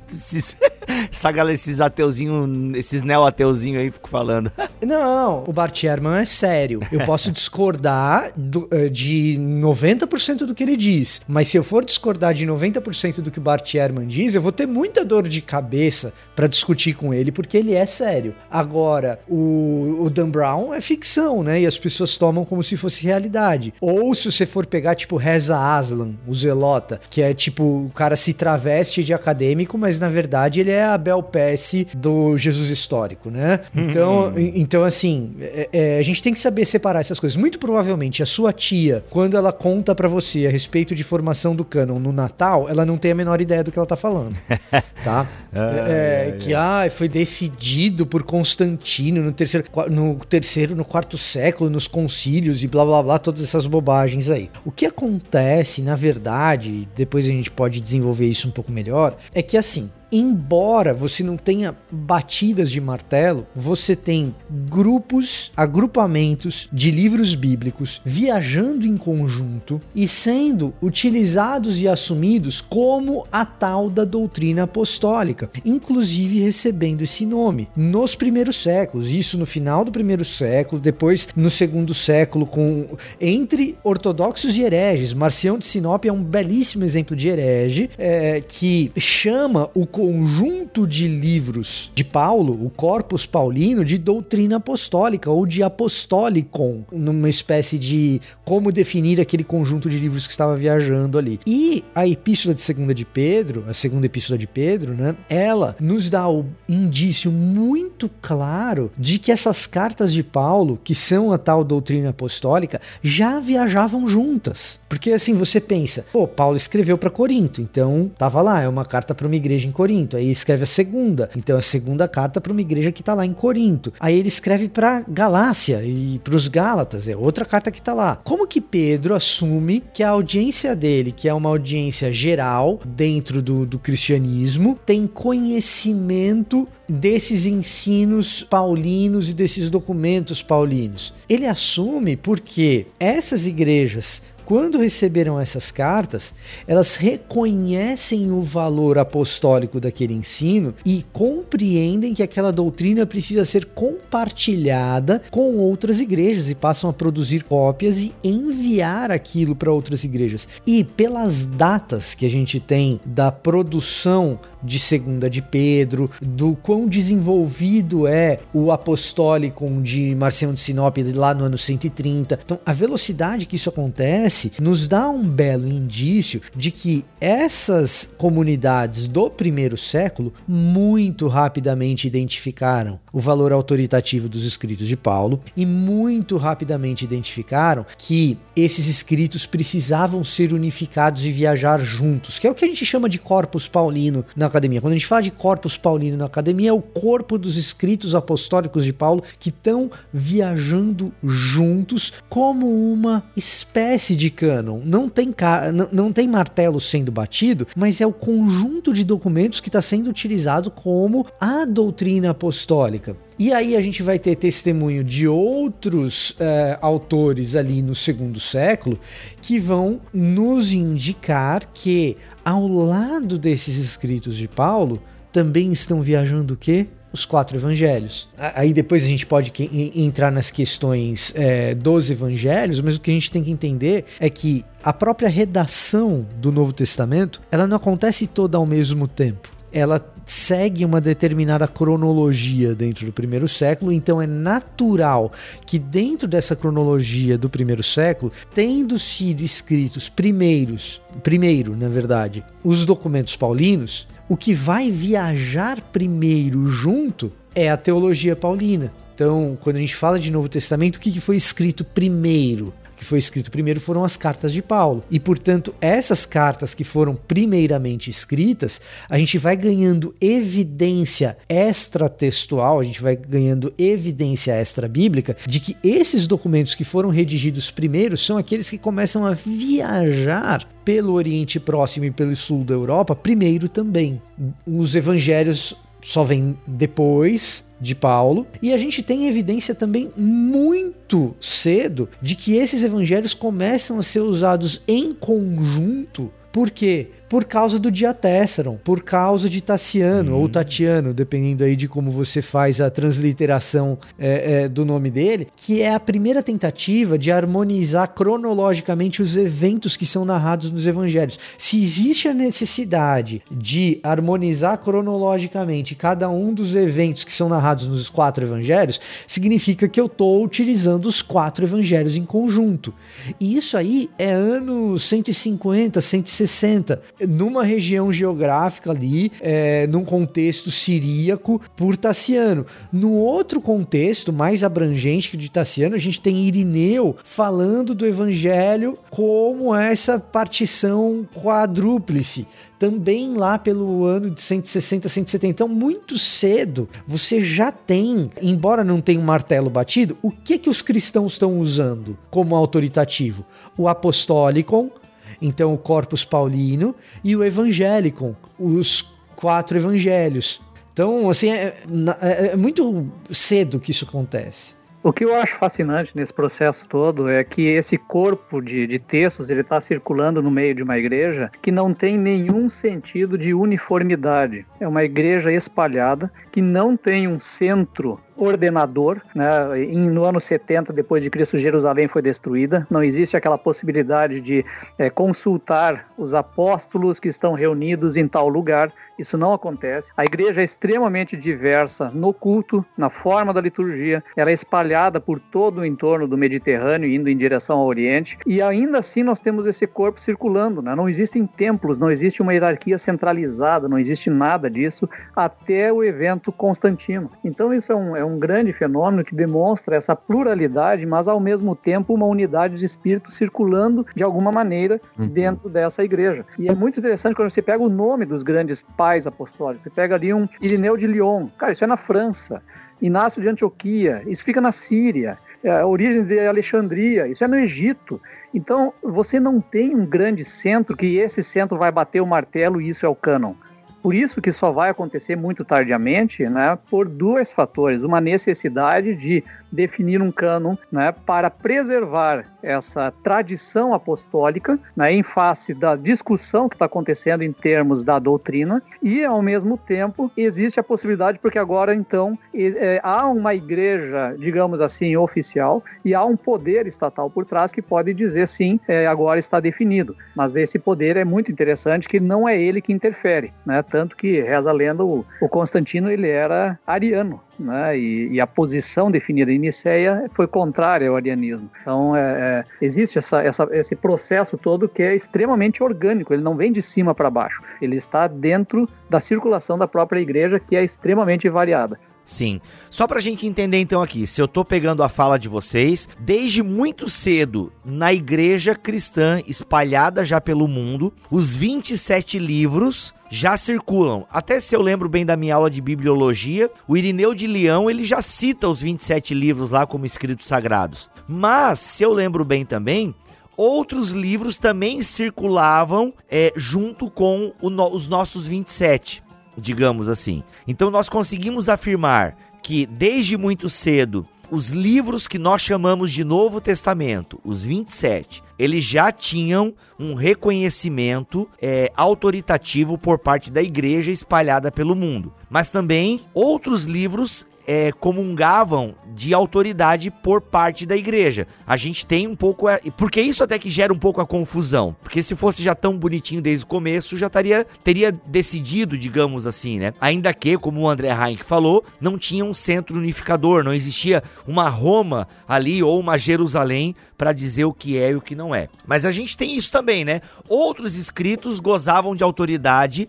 [1.11, 4.51] se esses ateuzinhos, esses neo-ateuzinhos aí fico falando.
[4.81, 6.81] Não, o Bart Ehrman é sério.
[6.91, 11.85] Eu posso discordar do, eh, de 90% do que ele diz, mas se eu for
[11.85, 15.41] discordar de 90% do que o Bart Ehrman diz, eu vou ter muita dor de
[15.41, 18.35] cabeça para discutir com ele, porque ele é sério.
[18.51, 21.61] Agora, o, o Dan Brown é ficção, né?
[21.61, 23.75] E as pessoas tomam como se fosse realidade.
[23.81, 28.17] Ou se você for pegar, tipo, Reza Aslan, o Zelota, que é tipo, o cara
[28.17, 33.31] se traveste de acadêmico, mas na verdade ele é a Abel Pesce do Jesus histórico,
[33.31, 33.61] né?
[33.75, 37.37] Então, então assim, é, é, a gente tem que saber separar essas coisas.
[37.37, 41.65] Muito provavelmente a sua tia, quando ela conta para você a respeito de formação do
[41.65, 44.37] cânon no Natal, ela não tem a menor ideia do que ela tá falando,
[45.05, 45.27] tá?
[45.53, 51.87] é, que ah, foi decidido por Constantino no terceiro, no terceiro, no quarto século, nos
[51.87, 54.51] concílios e blá blá blá, todas essas bobagens aí.
[54.65, 59.43] O que acontece, na verdade, depois a gente pode desenvolver isso um pouco melhor, é
[59.43, 67.35] que assim, embora você não tenha batidas de martelo, você tem grupos, agrupamentos de livros
[67.35, 75.51] bíblicos viajando em conjunto e sendo utilizados e assumidos como a tal da doutrina apostólica,
[75.65, 81.51] inclusive recebendo esse nome nos primeiros séculos, isso no final do primeiro século, depois no
[81.51, 82.87] segundo século com
[83.21, 85.13] entre ortodoxos e hereges.
[85.13, 91.09] Marcião de Sinop é um belíssimo exemplo de herege é, que chama o conjunto de
[91.09, 98.21] livros de Paulo, o Corpus Paulino, de doutrina apostólica ou de apostolicon, numa espécie de
[98.45, 101.41] como definir aquele conjunto de livros que estava viajando ali.
[101.45, 106.09] E a epístola de segunda de Pedro, a segunda epístola de Pedro, né, ela nos
[106.09, 111.65] dá o indício muito claro de que essas cartas de Paulo, que são a tal
[111.65, 114.79] doutrina apostólica, já viajavam juntas.
[114.89, 119.13] Porque assim, você pensa, pô, Paulo escreveu para Corinto, então tava lá, é uma carta
[119.13, 120.19] para uma igreja em Corinto Corinto.
[120.19, 121.31] Aí escreve a segunda.
[121.35, 123.91] Então a segunda carta para uma igreja que está lá em Corinto.
[123.99, 127.09] Aí ele escreve para Galácia e para os Gálatas.
[127.09, 128.17] É outra carta que está lá.
[128.17, 133.65] Como que Pedro assume que a audiência dele, que é uma audiência geral dentro do,
[133.65, 141.15] do cristianismo, tem conhecimento desses ensinos paulinos e desses documentos paulinos?
[141.27, 146.33] Ele assume porque essas igrejas quando receberam essas cartas,
[146.67, 155.21] elas reconhecem o valor apostólico daquele ensino e compreendem que aquela doutrina precisa ser compartilhada
[155.31, 160.49] com outras igrejas e passam a produzir cópias e enviar aquilo para outras igrejas.
[160.67, 166.89] E pelas datas que a gente tem da produção de segunda de Pedro, do quão
[166.89, 172.41] desenvolvido é o apostólico de Marcião de Sinop lá no ano 130.
[172.45, 179.09] Então, a velocidade que isso acontece nos dá um belo indício de que essas comunidades
[179.09, 186.37] do primeiro século muito rapidamente identificaram o valor autoritativo dos escritos de Paulo e muito
[186.37, 192.65] rapidamente identificaram que esses escritos precisavam ser unificados e viajar juntos, que é o que
[192.65, 194.81] a gente chama de corpus paulino na academia.
[194.81, 198.85] Quando a gente fala de corpus paulino na academia, é o corpo dos escritos apostólicos
[198.85, 204.81] de Paulo que estão viajando juntos como uma espécie de cânon.
[204.85, 205.35] Não tem,
[205.75, 210.11] não, não tem martelo sendo batido, mas é o conjunto de documentos que está sendo
[210.11, 213.17] utilizado como a doutrina apostólica.
[213.39, 218.99] E aí a gente vai ter testemunho de outros uh, autores ali no segundo século
[219.41, 225.01] que vão nos indicar que ao lado desses escritos de Paulo
[225.33, 226.89] também estão viajando o quê?
[227.19, 228.29] Os quatro evangelhos.
[228.55, 229.53] Aí depois a gente pode
[229.97, 234.31] entrar nas questões é, dos evangelhos, mas o que a gente tem que entender é
[234.31, 239.49] que a própria redação do Novo Testamento ela não acontece toda ao mesmo tempo.
[239.73, 245.33] Ela segue uma determinada cronologia dentro do primeiro século, então é natural
[245.67, 252.87] que dentro dessa cronologia do primeiro século, tendo sido escritos primeiros, primeiro, na verdade, os
[252.87, 258.93] documentos paulinos, o que vai viajar primeiro junto é a teologia paulina.
[259.15, 262.73] Então, quando a gente fala de Novo Testamento, o que foi escrito primeiro?
[262.99, 265.05] Que foi escrito primeiro foram as cartas de Paulo.
[265.11, 272.85] E, portanto, essas cartas que foram primeiramente escritas, a gente vai ganhando evidência extratextual, a
[272.85, 278.69] gente vai ganhando evidência extra-bíblica de que esses documentos que foram redigidos primeiro são aqueles
[278.69, 284.21] que começam a viajar pelo Oriente Próximo e pelo sul da Europa primeiro também.
[284.67, 292.09] Os evangelhos só vêm depois, de Paulo, e a gente tem evidência também muito cedo
[292.21, 296.33] de que esses evangelhos começam a ser usados em conjunto.
[296.51, 297.11] Por quê?
[297.29, 302.41] Por causa do Diatessaron, por causa de Tassiano ou Tatiano, dependendo aí de como você
[302.41, 308.09] faz a transliteração é, é, do nome dele, que é a primeira tentativa de harmonizar
[308.15, 311.39] cronologicamente os eventos que são narrados nos evangelhos.
[311.59, 318.09] Se existe a necessidade de harmonizar cronologicamente cada um dos eventos que são narrados nos
[318.09, 322.95] quatro evangelhos, significa que eu estou utilizando os quatro evangelhos em conjunto.
[323.39, 331.61] E isso aí é ano 150, 160 numa região geográfica ali, é, num contexto siríaco,
[331.77, 332.67] por Tassiano.
[332.93, 338.99] No outro contexto, mais abrangente que de Tassiano, a gente tem Irineu falando do evangelho
[339.11, 342.47] como essa partição quadrúplice
[342.79, 345.47] também lá pelo ano de 160, 170.
[345.51, 350.71] Então, muito cedo, você já tem, embora não tenha um martelo batido, o que que
[350.71, 353.45] os cristãos estão usando como autoritativo?
[353.77, 354.93] O apostólico,
[355.41, 360.61] então o Corpus Paulino, e o Evangelicon, os quatro evangelhos.
[360.93, 361.77] Então, assim, é,
[362.21, 364.77] é, é muito cedo que isso acontece.
[365.01, 369.49] O que eu acho fascinante nesse processo todo é que esse corpo de, de textos
[369.49, 374.67] ele está circulando no meio de uma igreja que não tem nenhum sentido de uniformidade.
[374.81, 379.21] É uma igreja espalhada que não tem um centro ordenador.
[379.35, 379.49] Né?
[379.95, 382.87] no ano 70 depois de Cristo, Jerusalém foi destruída.
[382.91, 384.65] Não existe aquela possibilidade de
[384.99, 388.93] é, consultar os apóstolos que estão reunidos em tal lugar.
[389.19, 390.13] Isso não acontece.
[390.17, 394.23] A igreja é extremamente diversa no culto, na forma da liturgia.
[394.37, 398.39] Ela é espalhada por todo o entorno do Mediterrâneo, indo em direção ao Oriente.
[398.47, 400.81] E ainda assim nós temos esse corpo circulando.
[400.81, 400.95] Né?
[400.95, 406.53] Não existem templos, não existe uma hierarquia centralizada, não existe nada disso até o evento
[406.53, 407.31] Constantino.
[407.45, 411.77] Então isso é um, é um grande fenômeno que demonstra essa pluralidade, mas ao mesmo
[411.77, 415.29] tempo uma unidade de espírito circulando de alguma maneira uhum.
[415.29, 416.45] dentro dessa igreja.
[416.59, 419.85] E é muito interessante quando você pega o nome dos grandes pais apostólicos.
[419.85, 422.61] Você pega ali um Irineu de Lyon, cara, isso é na França.
[423.01, 425.39] Inácio de Antioquia, isso fica na Síria.
[425.63, 428.21] É a origem de Alexandria, isso é no Egito.
[428.53, 432.89] Então, você não tem um grande centro que esse centro vai bater o martelo e
[432.89, 433.55] isso é o cânon.
[434.03, 438.03] Por isso que só vai acontecer muito tardiamente, né, por dois fatores.
[438.03, 445.75] Uma necessidade de definir um cânon né, para preservar essa tradição apostólica né, em face
[445.75, 450.83] da discussão que está acontecendo em termos da doutrina e, ao mesmo tempo, existe a
[450.83, 456.87] possibilidade, porque agora, então, é, há uma igreja, digamos assim, oficial e há um poder
[456.87, 460.17] estatal por trás que pode dizer, sim, é, agora está definido.
[460.35, 463.83] Mas esse poder é muito interessante, que não é ele que interfere, né?
[463.83, 467.99] tanto que, reza a lenda, o, o Constantino ele era ariano, né?
[467.99, 471.69] E, e, a posição definida em Niceia foi contrária ao arianismo.
[471.83, 476.57] Então, é, é, existe essa, essa, esse processo todo que é extremamente orgânico, ele não
[476.57, 480.83] vem de cima para baixo, ele está dentro da circulação da própria igreja, que é
[480.83, 481.99] extremamente variada.
[482.29, 482.61] Sim.
[482.91, 486.63] Só pra gente entender então aqui, se eu tô pegando a fala de vocês, desde
[486.63, 494.27] muito cedo, na igreja cristã espalhada já pelo mundo, os 27 livros já circulam.
[494.31, 498.05] Até se eu lembro bem da minha aula de bibliologia, o Irineu de Leão, ele
[498.05, 501.09] já cita os 27 livros lá como escritos sagrados.
[501.27, 503.15] Mas, se eu lembro bem também,
[503.57, 509.23] outros livros também circulavam é, junto com no, os nossos 27,
[509.59, 510.43] digamos assim.
[510.67, 516.61] Então nós conseguimos afirmar que desde muito cedo os livros que nós chamamos de Novo
[516.61, 524.71] Testamento, os 27, eles já tinham um reconhecimento é, autoritativo por parte da igreja espalhada
[524.71, 525.33] pelo mundo.
[525.51, 531.47] Mas também outros livros é, comungavam de autoridade por parte da igreja.
[531.67, 532.67] A gente tem um pouco.
[532.97, 534.97] Porque isso até que gera um pouco a confusão.
[535.03, 539.79] Porque se fosse já tão bonitinho desde o começo, já estaria, teria decidido, digamos assim,
[539.79, 539.93] né?
[540.01, 544.71] Ainda que, como o André Heinck falou, não tinha um centro unificador, não existia uma
[544.71, 548.69] Roma ali ou uma Jerusalém para dizer o que é e o que não é.
[548.87, 550.23] Mas a gente tem isso também, né?
[550.49, 553.09] Outros escritos gozavam de autoridade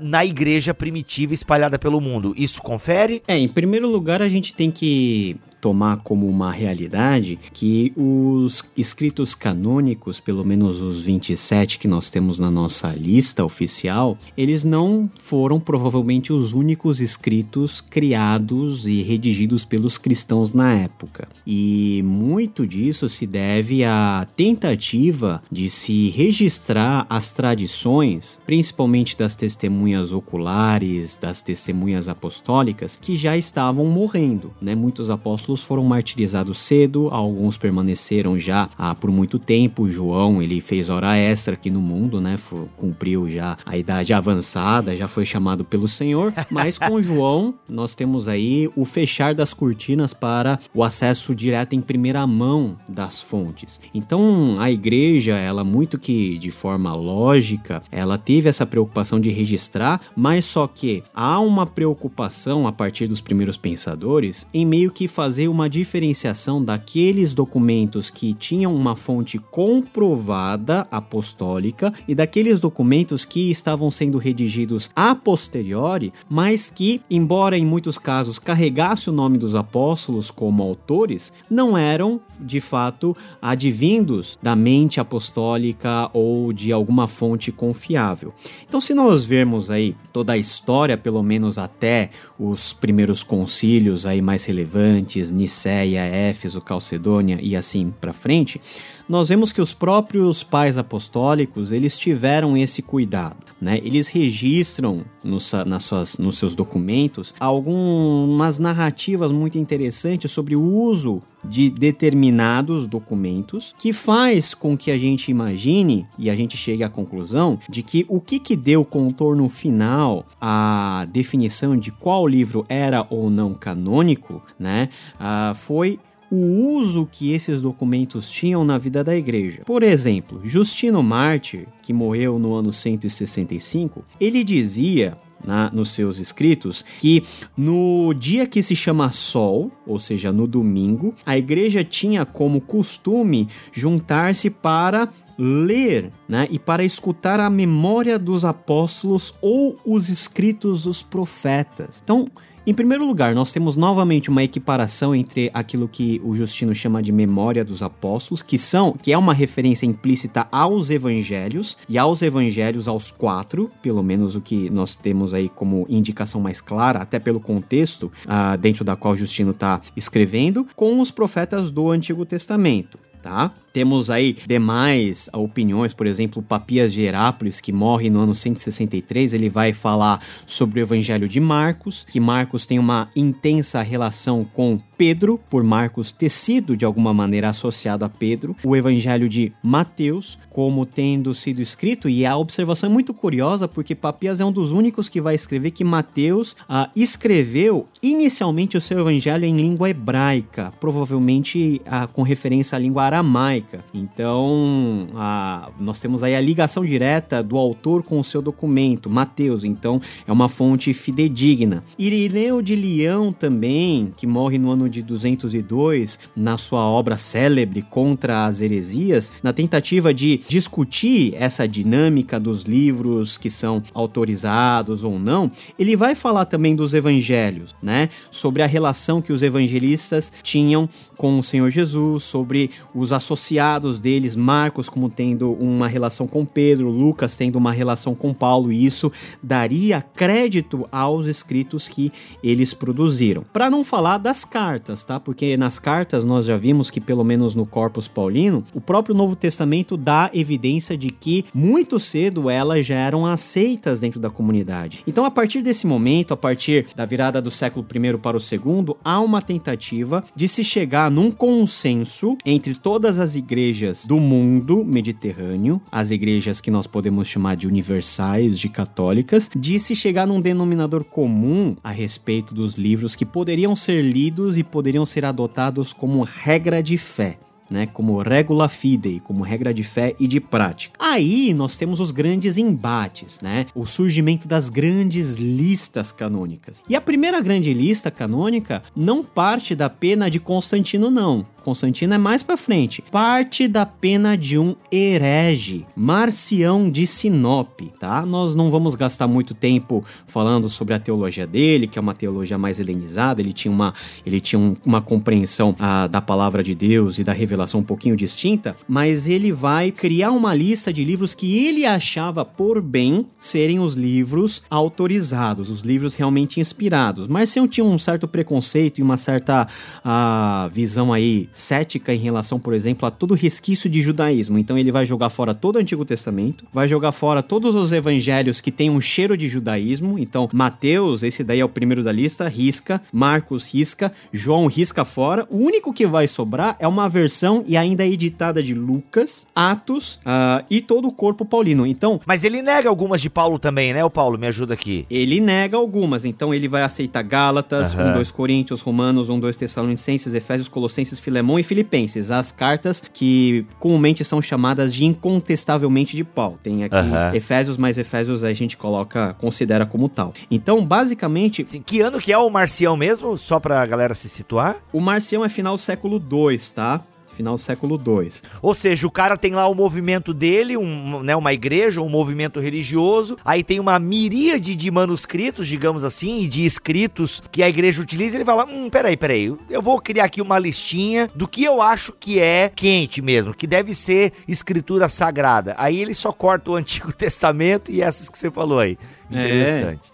[0.00, 2.34] na igreja primitiva espalhada pelo mundo.
[2.36, 3.22] Isso confere?
[3.26, 9.34] É, em primeiro lugar, a gente tem que tomar como uma realidade que os escritos
[9.34, 15.58] canônicos, pelo menos os 27 que nós temos na nossa lista oficial, eles não foram
[15.58, 21.28] provavelmente os únicos escritos criados e redigidos pelos cristãos na época.
[21.46, 30.12] E muito disso se deve à tentativa de se registrar as tradições, principalmente das testemunhas
[30.12, 34.74] oculares, das testemunhas apostólicas, que já estavam morrendo, né?
[34.74, 39.88] Muitos apóstolos apóstolos foram martirizados cedo, alguns permaneceram já ah, por muito tempo.
[39.88, 42.36] João, ele fez hora extra aqui no mundo, né?
[42.76, 46.32] Cumpriu já a idade avançada, já foi chamado pelo Senhor.
[46.50, 51.80] Mas com João, nós temos aí o fechar das cortinas para o acesso direto em
[51.80, 53.80] primeira mão das fontes.
[53.94, 60.00] Então, a igreja, ela muito que de forma lógica, ela teve essa preocupação de registrar,
[60.16, 65.35] mas só que há uma preocupação a partir dos primeiros pensadores em meio que fazer
[65.36, 73.50] fazer uma diferenciação daqueles documentos que tinham uma fonte comprovada apostólica e daqueles documentos que
[73.50, 79.54] estavam sendo redigidos a posteriori, mas que, embora em muitos casos carregasse o nome dos
[79.54, 87.52] apóstolos como autores, não eram de fato advindos da mente apostólica ou de alguma fonte
[87.52, 88.32] confiável.
[88.66, 92.08] Então, se nós vermos aí toda a história, pelo menos até
[92.38, 98.60] os primeiros concílios aí mais relevantes, Nicéia, Éfeso, Calcedônia e assim para frente,
[99.08, 103.78] nós vemos que os próprios pais apostólicos eles tiveram esse cuidado, né?
[103.78, 111.22] Eles registram nos, nas suas, nos seus documentos algumas narrativas muito interessantes sobre o uso
[111.44, 116.88] de determinados documentos que faz com que a gente imagine e a gente chegue à
[116.88, 123.06] conclusão de que o que, que deu contorno final à definição de qual livro era
[123.10, 125.98] ou não canônico, né, uh, foi
[126.30, 126.36] o
[126.76, 129.62] uso que esses documentos tinham na vida da igreja.
[129.64, 136.84] Por exemplo, Justino Mártir, que morreu no ano 165, ele dizia na, nos seus escritos
[136.98, 137.22] que
[137.56, 143.48] no dia que se chama Sol, ou seja, no domingo, a igreja tinha como costume
[143.72, 145.08] juntar-se para
[145.38, 152.00] ler né, e para escutar a memória dos apóstolos ou os escritos dos profetas.
[152.02, 152.26] Então,
[152.66, 157.12] em primeiro lugar, nós temos novamente uma equiparação entre aquilo que o Justino chama de
[157.12, 162.88] memória dos apóstolos, que são, que é uma referência implícita aos evangelhos e aos evangelhos
[162.88, 167.38] aos quatro, pelo menos o que nós temos aí como indicação mais clara, até pelo
[167.38, 172.98] contexto uh, dentro da qual Justino está escrevendo, com os profetas do Antigo Testamento.
[173.22, 173.52] Tá?
[173.76, 179.50] Temos aí demais opiniões, por exemplo, Papias de Herápolis, que morre no ano 163, ele
[179.50, 185.38] vai falar sobre o Evangelho de Marcos, que Marcos tem uma intensa relação com Pedro,
[185.50, 190.86] por Marcos ter sido de alguma maneira associado a Pedro, o Evangelho de Mateus, como
[190.86, 195.06] tendo sido escrito, e a observação é muito curiosa, porque Papias é um dos únicos
[195.06, 201.82] que vai escrever que Mateus ah, escreveu inicialmente o seu evangelho em língua hebraica, provavelmente
[201.84, 207.56] ah, com referência à língua aramaica então, a, nós temos aí a ligação direta do
[207.56, 209.64] autor com o seu documento, Mateus.
[209.64, 211.82] Então, é uma fonte fidedigna.
[211.98, 218.46] Irineu de Leão também, que morre no ano de 202, na sua obra célebre Contra
[218.46, 225.50] as Heresias, na tentativa de discutir essa dinâmica dos livros que são autorizados ou não,
[225.78, 228.08] ele vai falar também dos evangelhos, né?
[228.30, 233.55] Sobre a relação que os evangelistas tinham com o Senhor Jesus, sobre os associados
[234.00, 238.84] deles, Marcos como tendo uma relação com Pedro, Lucas tendo uma relação com Paulo, e
[238.84, 239.10] isso
[239.42, 243.44] daria crédito aos escritos que eles produziram.
[243.52, 245.18] Para não falar das cartas, tá?
[245.20, 249.36] Porque nas cartas nós já vimos que pelo menos no Corpus Paulino, o próprio Novo
[249.36, 255.02] Testamento dá evidência de que muito cedo elas já eram aceitas dentro da comunidade.
[255.06, 258.96] Então, a partir desse momento, a partir da virada do século I para o segundo,
[259.04, 265.80] há uma tentativa de se chegar num consenso entre todas as igrejas do mundo mediterrâneo,
[265.92, 271.04] as igrejas que nós podemos chamar de universais, de católicas, de se chegar num denominador
[271.04, 276.82] comum a respeito dos livros que poderiam ser lidos e poderiam ser adotados como regra
[276.82, 277.38] de fé
[277.70, 280.94] né, como regula fidei, como regra de fé e de prática.
[280.98, 286.82] Aí nós temos os grandes embates, né, o surgimento das grandes listas canônicas.
[286.88, 291.46] E a primeira grande lista canônica não parte da pena de Constantino não.
[291.66, 293.02] Constantino é mais para frente.
[293.10, 298.24] Parte da pena de um herege, Marcião de Sinope, tá?
[298.24, 302.56] Nós não vamos gastar muito tempo falando sobre a teologia dele, que é uma teologia
[302.56, 303.92] mais helenizada, ele tinha uma,
[304.24, 308.16] ele tinha um, uma compreensão ah, da palavra de Deus e da revelação um pouquinho
[308.16, 313.80] distinta, mas ele vai criar uma lista de livros que ele achava por bem serem
[313.80, 317.26] os livros autorizados, os livros realmente inspirados.
[317.26, 319.66] Marcião tinha um certo preconceito e uma certa
[320.04, 324.58] ah, visão aí cética em relação, por exemplo, a todo resquício de judaísmo.
[324.58, 328.60] Então ele vai jogar fora todo o Antigo Testamento, vai jogar fora todos os evangelhos
[328.60, 330.18] que têm um cheiro de judaísmo.
[330.18, 335.46] Então, Mateus, esse daí é o primeiro da lista, risca, Marcos risca, João risca fora.
[335.50, 340.64] O único que vai sobrar é uma versão e ainda editada de Lucas, Atos uh,
[340.68, 341.86] e todo o corpo paulino.
[341.86, 344.04] Então, mas ele nega algumas de Paulo também, né?
[344.04, 345.06] O Paulo me ajuda aqui.
[345.10, 346.24] Ele nega algumas.
[346.24, 348.10] Então ele vai aceitar Gálatas, uhum.
[348.10, 353.00] 1, 2 Coríntios, Romanos, 1, 2 Tessalonicenses, Efésios, Colossenses, Filemão Filemão e Filipenses, as cartas
[353.12, 356.58] que comumente são chamadas de incontestavelmente de Paulo.
[356.62, 357.34] Tem aqui Aham.
[357.34, 360.32] Efésios, mas Efésios a gente coloca, considera como tal.
[360.50, 363.38] Então, basicamente, Assim, que ano que é o Marcião mesmo?
[363.38, 364.76] Só pra galera se situar.
[364.92, 367.04] o Marcião é final do século II, tá?
[367.36, 368.30] Final do século II.
[368.62, 372.58] Ou seja, o cara tem lá o movimento dele, um, né, uma igreja, um movimento
[372.58, 378.00] religioso, aí tem uma miríade de manuscritos, digamos assim, e de escritos que a igreja
[378.00, 381.62] utiliza, ele vai lá, hum, peraí, peraí, eu vou criar aqui uma listinha do que
[381.62, 385.74] eu acho que é quente mesmo, que deve ser escritura sagrada.
[385.76, 388.96] Aí ele só corta o Antigo Testamento e essas que você falou aí.
[389.30, 390.12] Interessante.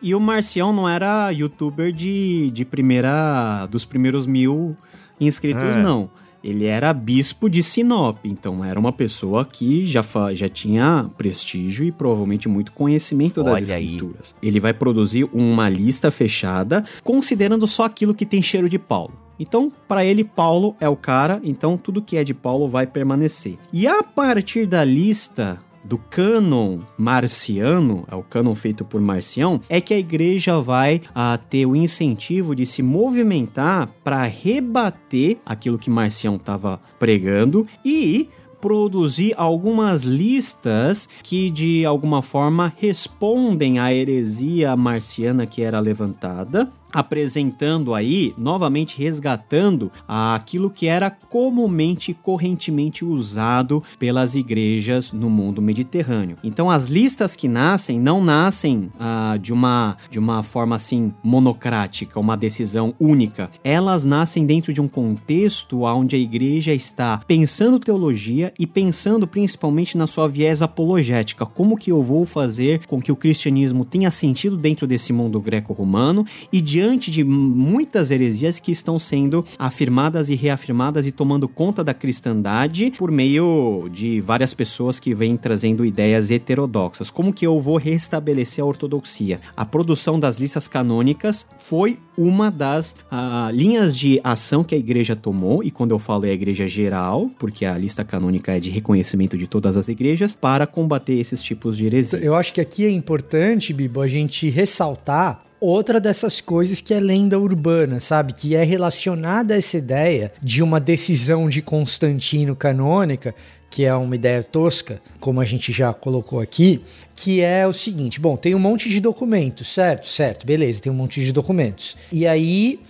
[0.00, 3.66] E o Marcião não era youtuber de, de primeira.
[3.70, 4.76] dos primeiros mil
[5.20, 5.82] inscritos, É.
[5.82, 6.10] não.
[6.44, 11.90] Ele era bispo de Sinop, então era uma pessoa que já, já tinha prestígio e
[11.90, 13.86] provavelmente muito conhecimento das Olha aí.
[13.86, 14.36] escrituras.
[14.42, 19.14] Ele vai produzir uma lista fechada, considerando só aquilo que tem cheiro de Paulo.
[19.40, 23.56] Então, para ele, Paulo é o cara, então tudo que é de Paulo vai permanecer.
[23.72, 29.80] E a partir da lista do cânon marciano, é o cânon feito por Marcião, é
[29.80, 35.90] que a igreja vai ah, ter o incentivo de se movimentar para rebater aquilo que
[35.90, 38.30] Marcião estava pregando e
[38.64, 47.92] produzir algumas listas que de alguma forma respondem à heresia marciana que era levantada, apresentando
[47.92, 56.38] aí, novamente resgatando aquilo que era comumente e correntemente usado pelas igrejas no mundo mediterrâneo.
[56.44, 62.20] Então as listas que nascem não nascem ah, de uma de uma forma assim monocrática,
[62.20, 63.50] uma decisão única.
[63.64, 69.98] Elas nascem dentro de um contexto onde a igreja está pensando teologia e pensando principalmente
[69.98, 74.56] na sua viés apologética, como que eu vou fazer com que o cristianismo tenha sentido
[74.56, 81.06] dentro desse mundo greco-romano e diante de muitas heresias que estão sendo afirmadas e reafirmadas
[81.06, 87.10] e tomando conta da cristandade por meio de várias pessoas que vêm trazendo ideias heterodoxas.
[87.10, 89.40] Como que eu vou restabelecer a ortodoxia?
[89.56, 95.16] A produção das listas canônicas foi uma das ah, linhas de ação que a igreja
[95.16, 98.70] tomou, e quando eu falo é a igreja geral, porque a lista canônica é de
[98.70, 102.18] reconhecimento de todas as igrejas, para combater esses tipos de heresia.
[102.20, 107.00] Eu acho que aqui é importante, Bibo, a gente ressaltar outra dessas coisas que é
[107.00, 108.32] lenda urbana, sabe?
[108.32, 113.34] Que é relacionada a essa ideia de uma decisão de Constantino canônica,
[113.70, 116.82] que é uma ideia tosca, como a gente já colocou aqui,
[117.16, 120.06] que é o seguinte: bom, tem um monte de documentos, certo?
[120.06, 121.96] Certo, beleza, tem um monte de documentos.
[122.12, 122.80] E aí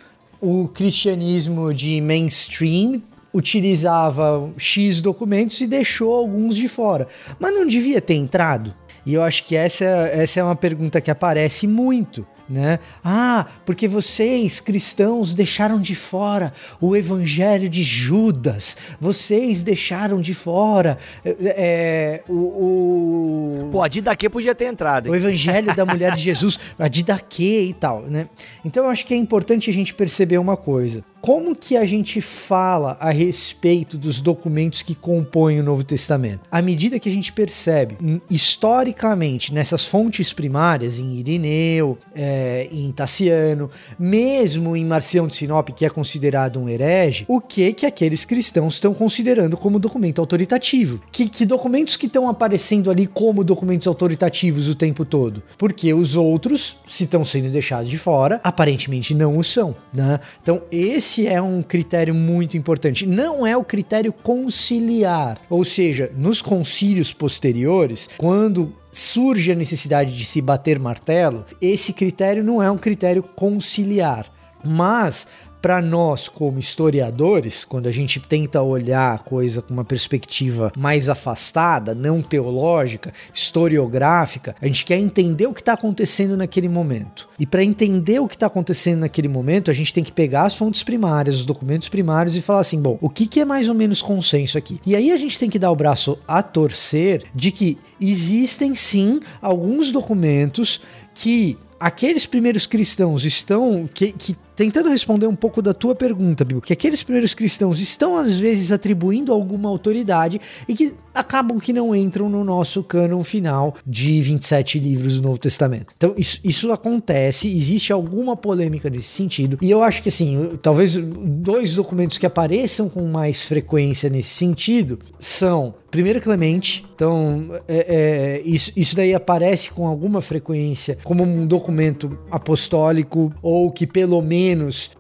[0.40, 3.02] o cristianismo de mainstream
[3.32, 7.08] utilizava X documentos e deixou alguns de fora.
[7.40, 8.74] Mas não devia ter entrado?
[9.06, 12.26] E eu acho que essa, essa é uma pergunta que aparece muito.
[12.48, 12.78] Né?
[13.02, 20.98] Ah, porque vocês cristãos deixaram de fora o evangelho de Judas, vocês deixaram de fora
[21.24, 25.10] é, o, o, Pô, a Didaquê podia ter entrado.
[25.10, 25.20] o hein?
[25.20, 28.28] evangelho da mulher de Jesus, a Didaquê e tal, né?
[28.62, 31.02] Então eu acho que é importante a gente perceber uma coisa.
[31.24, 36.40] Como que a gente fala a respeito dos documentos que compõem o Novo Testamento?
[36.50, 42.92] À medida que a gente percebe, hum, historicamente, nessas fontes primárias, em Irineu, é, em
[42.92, 48.26] Tassiano, mesmo em Marcião de Sinop, que é considerado um herege, o que que aqueles
[48.26, 51.00] cristãos estão considerando como documento autoritativo?
[51.10, 55.42] Que, que documentos que estão aparecendo ali como documentos autoritativos o tempo todo?
[55.56, 60.20] Porque os outros, se estão sendo deixados de fora, aparentemente não o são, né?
[60.42, 63.06] Então esse é um critério muito importante.
[63.06, 70.24] Não é o critério conciliar, ou seja, nos concílios posteriores, quando surge a necessidade de
[70.24, 74.30] se bater martelo, esse critério não é um critério conciliar,
[74.64, 75.26] mas
[75.64, 81.08] para nós, como historiadores, quando a gente tenta olhar a coisa com uma perspectiva mais
[81.08, 87.30] afastada, não teológica, historiográfica, a gente quer entender o que está acontecendo naquele momento.
[87.38, 90.54] E para entender o que está acontecendo naquele momento, a gente tem que pegar as
[90.54, 93.74] fontes primárias, os documentos primários e falar assim: bom, o que, que é mais ou
[93.74, 94.78] menos consenso aqui?
[94.84, 99.18] E aí a gente tem que dar o braço a torcer de que existem sim
[99.40, 100.82] alguns documentos
[101.14, 106.60] que aqueles primeiros cristãos estão que, que tentando responder um pouco da tua pergunta, Bill,
[106.60, 111.94] que aqueles primeiros cristãos estão às vezes atribuindo alguma autoridade e que acabam que não
[111.94, 115.94] entram no nosso cânon final de 27 livros do Novo Testamento.
[115.96, 120.96] Então isso, isso acontece, existe alguma polêmica nesse sentido e eu acho que assim, talvez
[120.96, 128.42] dois documentos que apareçam com mais frequência nesse sentido são Primeiro Clemente, então é, é,
[128.44, 134.43] isso, isso daí aparece com alguma frequência como um documento apostólico ou que pelo menos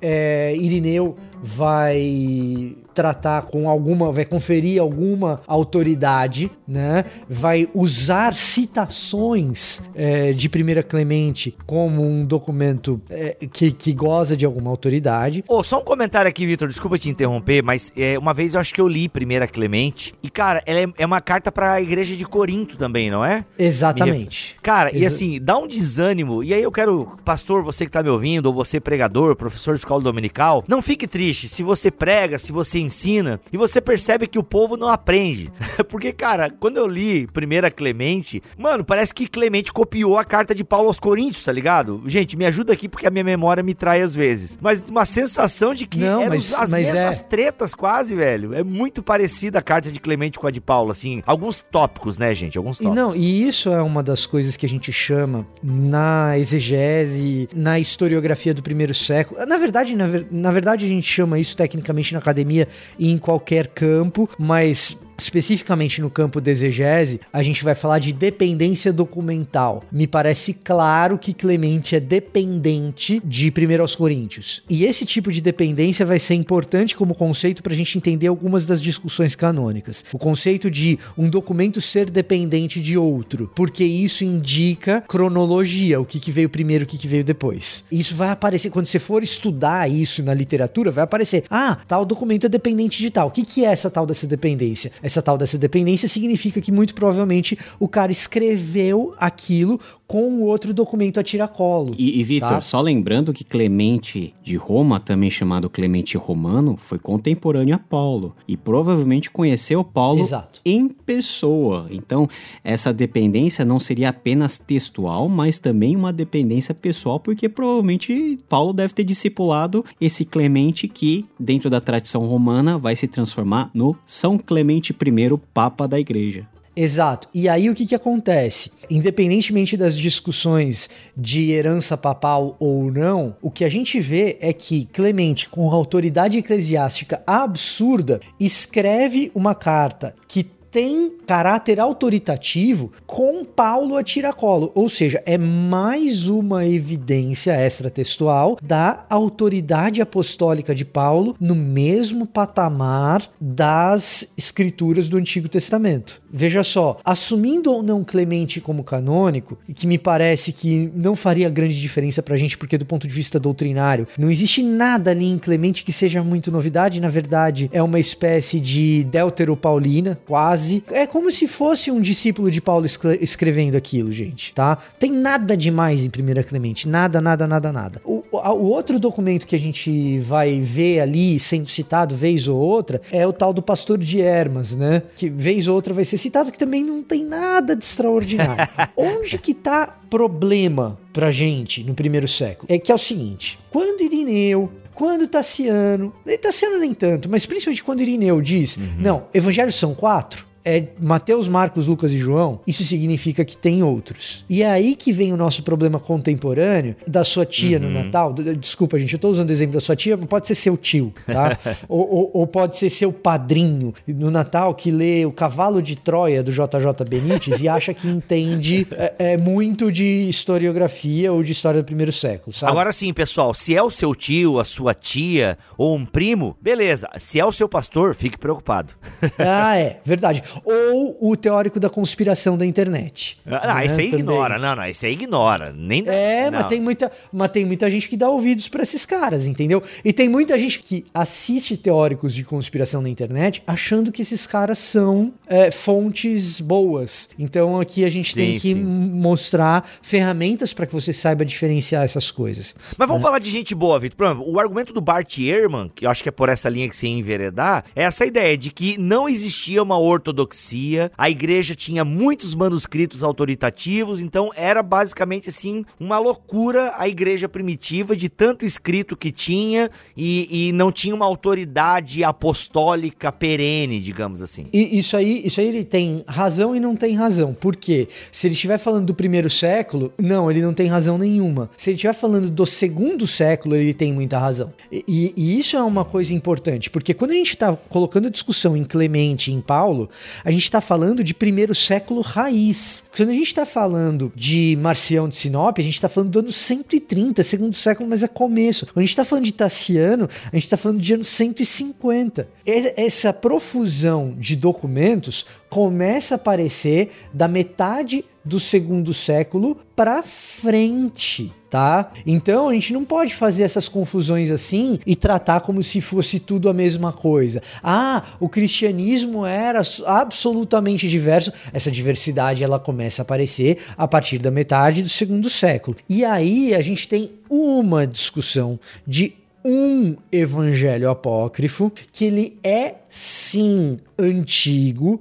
[0.00, 7.04] é, Irineu vai tratar com alguma, vai conferir alguma autoridade, né?
[7.28, 14.44] Vai usar citações é, de Primeira Clemente como um documento é, que, que goza de
[14.44, 15.44] alguma autoridade.
[15.48, 18.72] Ô, só um comentário aqui, Vitor, desculpa te interromper, mas é, uma vez eu acho
[18.72, 22.16] que eu li Primeira Clemente e, cara, ela é, é uma carta para a igreja
[22.16, 23.44] de Corinto também, não é?
[23.58, 24.56] Exatamente.
[24.62, 28.02] Cara, Exa e assim, dá um desânimo, e aí eu quero, pastor, você que tá
[28.02, 32.38] me ouvindo, ou você pregador, professor de escola dominical, não fique triste se você prega,
[32.38, 35.52] se você ensina e você percebe que o povo não aprende.
[35.88, 40.64] Porque, cara, quando eu li Primeira Clemente, mano, parece que Clemente copiou a carta de
[40.64, 42.02] Paulo aos Coríntios, tá ligado?
[42.06, 44.58] Gente, me ajuda aqui porque a minha memória me trai às vezes.
[44.60, 47.22] Mas uma sensação de que não, eram mas, as mas mesmas é...
[47.22, 48.54] tretas quase, velho.
[48.54, 51.22] É muito parecida a carta de Clemente com a de Paulo, assim.
[51.26, 52.58] Alguns tópicos, né, gente?
[52.58, 52.96] Alguns tópicos.
[52.96, 57.78] E não, e isso é uma das coisas que a gente chama na exegese, na
[57.78, 59.44] historiografia do primeiro século.
[59.46, 62.68] Na verdade, na, na verdade, a gente chama isso tecnicamente na academia
[62.98, 68.92] em qualquer campo, mas especificamente no campo de exegese, a gente vai falar de dependência
[68.92, 69.84] documental.
[69.90, 74.62] Me parece claro que Clemente é dependente de 1 aos Coríntios.
[74.68, 78.66] E esse tipo de dependência vai ser importante como conceito para a gente entender algumas
[78.66, 80.04] das discussões canônicas.
[80.12, 86.18] O conceito de um documento ser dependente de outro, porque isso indica cronologia, o que,
[86.18, 87.84] que veio primeiro, o que, que veio depois.
[87.90, 92.46] Isso vai aparecer, quando você for estudar isso na literatura, vai aparecer, ah, tal documento
[92.46, 93.28] é dependente de tal.
[93.28, 94.92] O que, que é essa tal dessa dependência?
[95.04, 100.74] Essa tal dessa dependência significa que muito provavelmente o cara escreveu aquilo com o outro
[100.74, 101.94] documento a tiracolo.
[101.98, 102.60] E, e Vitor, tá?
[102.60, 108.56] só lembrando que Clemente de Roma, também chamado Clemente Romano, foi contemporâneo a Paulo e
[108.56, 110.60] provavelmente conheceu Paulo Exato.
[110.64, 111.88] em pessoa.
[111.90, 112.28] Então,
[112.62, 118.94] essa dependência não seria apenas textual, mas também uma dependência pessoal, porque provavelmente Paulo deve
[118.94, 124.92] ter discipulado esse Clemente que, dentro da tradição romana, vai se transformar no São Clemente
[124.92, 126.46] I, Papa da Igreja.
[126.76, 127.28] Exato.
[127.32, 128.72] E aí o que, que acontece?
[128.90, 134.86] Independentemente das discussões de herança papal ou não, o que a gente vê é que
[134.86, 140.44] Clemente, com autoridade eclesiástica absurda, escreve uma carta que
[140.74, 149.02] tem caráter autoritativo com Paulo a tiracolo, ou seja, é mais uma evidência extratextual da
[149.08, 156.20] autoridade apostólica de Paulo no mesmo patamar das escrituras do Antigo Testamento.
[156.28, 161.48] Veja só, assumindo ou não Clemente como canônico, e que me parece que não faria
[161.48, 165.38] grande diferença pra gente, porque do ponto de vista doutrinário, não existe nada ali em
[165.38, 171.06] Clemente que seja muito novidade, na verdade, é uma espécie de Deltero Paulina, quase É
[171.06, 172.86] como se fosse um discípulo de Paulo
[173.20, 174.78] escrevendo aquilo, gente, tá?
[174.98, 176.88] Tem nada demais em 1 Clemente.
[176.88, 178.02] Nada, nada, nada, nada.
[178.04, 183.00] O, o outro documento que a gente vai ver ali, sendo citado vez ou outra,
[183.10, 185.02] é o tal do pastor de Hermas, né?
[185.16, 188.68] Que vez ou outra vai ser citado, que também não tem nada de extraordinário.
[188.96, 192.66] Onde que tá problema pra gente no primeiro século?
[192.70, 198.00] É que é o seguinte: quando Irineu quando Tassiano, Tassiano nem tanto, mas principalmente quando
[198.00, 198.94] Irineu diz, uhum.
[198.98, 204.44] não, evangelhos são quatro, é Mateus, Marcos, Lucas e João, isso significa que tem outros.
[204.48, 207.84] E é aí que vem o nosso problema contemporâneo da sua tia uhum.
[207.84, 208.32] no Natal.
[208.32, 211.58] Desculpa, gente, eu tô usando o exemplo da sua tia, pode ser seu tio, tá?
[211.86, 216.42] ou, ou, ou, pode ser seu padrinho no Natal que lê O Cavalo de Troia
[216.42, 221.82] do JJ Benítez e acha que entende é, é, muito de historiografia ou de história
[221.82, 222.72] do primeiro século, sabe?
[222.72, 227.08] Agora sim, pessoal, se é o seu tio, a sua tia ou um primo, beleza.
[227.18, 228.94] Se é o seu pastor, fique preocupado.
[229.38, 233.38] ah, é, verdade ou o teórico da conspiração da internet.
[233.46, 233.86] Ah, né?
[233.86, 234.20] esse aí Também.
[234.20, 235.74] ignora, não, não, esse aí ignora.
[235.76, 236.60] Nem é, não.
[236.60, 239.82] mas tem, muita, mas tem muita gente que dá ouvidos para esses caras, entendeu?
[240.04, 244.78] E tem muita gente que assiste teóricos de conspiração na internet achando que esses caras
[244.78, 247.28] são é, fontes boas.
[247.38, 248.74] Então aqui a gente sim, tem que sim.
[248.74, 252.74] mostrar ferramentas para que você saiba diferenciar essas coisas.
[252.96, 253.24] Mas vamos é.
[253.24, 254.16] falar de gente boa, Vitor.
[254.16, 256.88] Por exemplo, o argumento do Bart Ehrman, que eu acho que é por essa linha
[256.88, 261.74] que se enveredar, é essa ideia de que não existia uma ortodoxia ortodoxia, a igreja
[261.74, 268.64] tinha muitos manuscritos autoritativos, então era basicamente assim uma loucura a igreja primitiva de tanto
[268.64, 274.66] escrito que tinha e, e não tinha uma autoridade apostólica perene, digamos assim.
[274.72, 277.54] E isso aí, isso aí ele tem razão e não tem razão.
[277.54, 278.08] Por quê?
[278.30, 281.70] Se ele estiver falando do primeiro século, não, ele não tem razão nenhuma.
[281.76, 284.72] Se ele estiver falando do segundo século, ele tem muita razão.
[284.92, 288.84] E, e isso é uma coisa importante, porque quando a gente está colocando discussão em
[288.84, 290.10] Clemente, em Paulo,
[290.44, 293.04] a gente está falando de primeiro século raiz.
[293.14, 296.52] Quando a gente está falando de Marcião de Sinop, a gente está falando do ano
[296.52, 298.86] 130, segundo século, mas é começo.
[298.86, 302.48] Quando a gente está falando de Tassiano, a gente está falando de ano 150.
[302.66, 312.12] Essa profusão de documentos começa a aparecer da metade do segundo século para frente, tá?
[312.24, 316.68] Então a gente não pode fazer essas confusões assim e tratar como se fosse tudo
[316.68, 317.60] a mesma coisa.
[317.82, 321.52] Ah, o cristianismo era absolutamente diverso.
[321.72, 325.96] Essa diversidade ela começa a aparecer a partir da metade do segundo século.
[326.08, 329.34] E aí a gente tem uma discussão de
[329.64, 335.20] um evangelho apócrifo que ele é sim antigo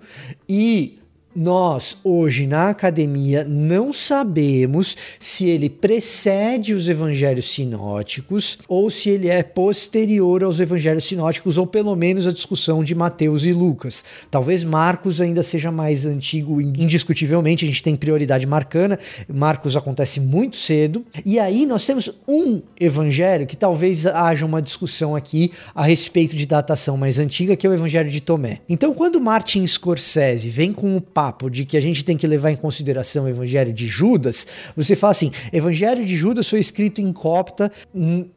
[0.50, 1.00] e
[1.36, 9.30] nós, hoje na academia, não sabemos se ele precede os evangelhos sinóticos ou se ele
[9.30, 14.04] é posterior aos evangelhos sinóticos, ou pelo menos a discussão de Mateus e Lucas.
[14.30, 19.00] Talvez Marcos ainda seja mais antigo, indiscutivelmente, a gente tem prioridade marcana.
[19.28, 21.06] Marcos acontece muito cedo.
[21.26, 26.46] E aí nós temos um evangelho que talvez haja uma discussão aqui a respeito de
[26.46, 28.60] datação mais antiga, que é o evangelho de Tomé.
[28.70, 32.52] Então, quando Martin Scorsese vem com o papo de que a gente tem que levar
[32.52, 34.46] em consideração o Evangelho de Judas,
[34.76, 37.72] você fala assim: Evangelho de Judas foi escrito em copta,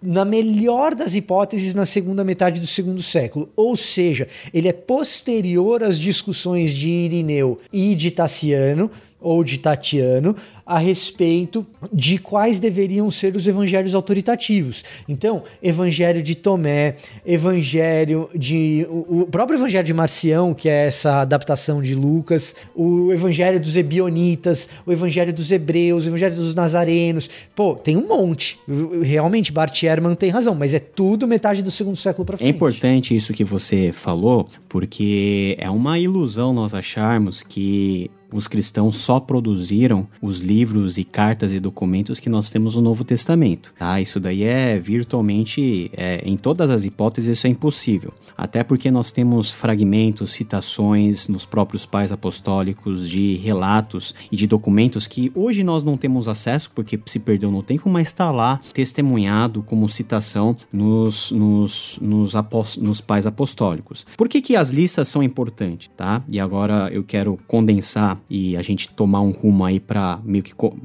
[0.01, 3.49] na melhor das hipóteses, na segunda metade do segundo século.
[3.57, 8.89] Ou seja, ele é posterior às discussões de Irineu e de Tassiano,
[9.21, 10.37] ou de Tatiano
[10.67, 14.83] a respeito de quais deveriam ser os evangelhos autoritativos.
[15.09, 18.85] Então, evangelho de Tomé, evangelho de.
[18.89, 24.69] O, próprio evangelho de Marcião, que é essa adaptação de Lucas, o evangelho dos Ebionitas,
[24.85, 27.31] o evangelho dos Hebreus, o evangelho dos Nazarenos.
[27.55, 28.59] Pô, tem um monte.
[29.03, 32.53] Realmente, Bart Ehrman tem razão, mas é tudo metade do segundo século para é frente.
[32.53, 38.99] É importante isso que você falou, porque é uma ilusão nós acharmos que os cristãos
[38.99, 43.73] só produziram os livros e cartas e documentos que nós temos no Novo Testamento.
[43.79, 44.01] Tá?
[44.01, 48.13] Isso daí é virtualmente, é, em todas as hipóteses, isso é impossível.
[48.37, 55.07] Até porque nós temos fragmentos, citações nos próprios pais apostólicos de relatos e de documentos
[55.07, 59.63] que hoje nós não temos acesso porque se perdeu no tempo, mas está lá testemunhado
[59.63, 62.35] como citação nos, nos, nos,
[62.77, 64.07] nos pais apostólicos.
[64.17, 65.89] Por que, que as listas são importantes?
[65.97, 66.23] Tá?
[66.29, 70.55] E agora eu quero condensar e a gente tomar um rumo aí para meio que
[70.55, 70.77] co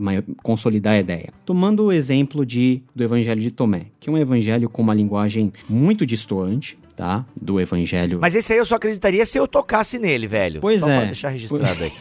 [0.43, 1.29] consolidar a ideia.
[1.45, 5.51] Tomando o exemplo de, do Evangelho de Tomé, que é um evangelho com uma linguagem
[5.69, 7.25] muito distoante, tá?
[7.39, 8.19] Do evangelho.
[8.21, 10.61] Mas esse aí eu só acreditaria se eu tocasse nele, velho.
[10.61, 10.97] Pois só é.
[10.97, 11.91] Pra deixar registrado aí.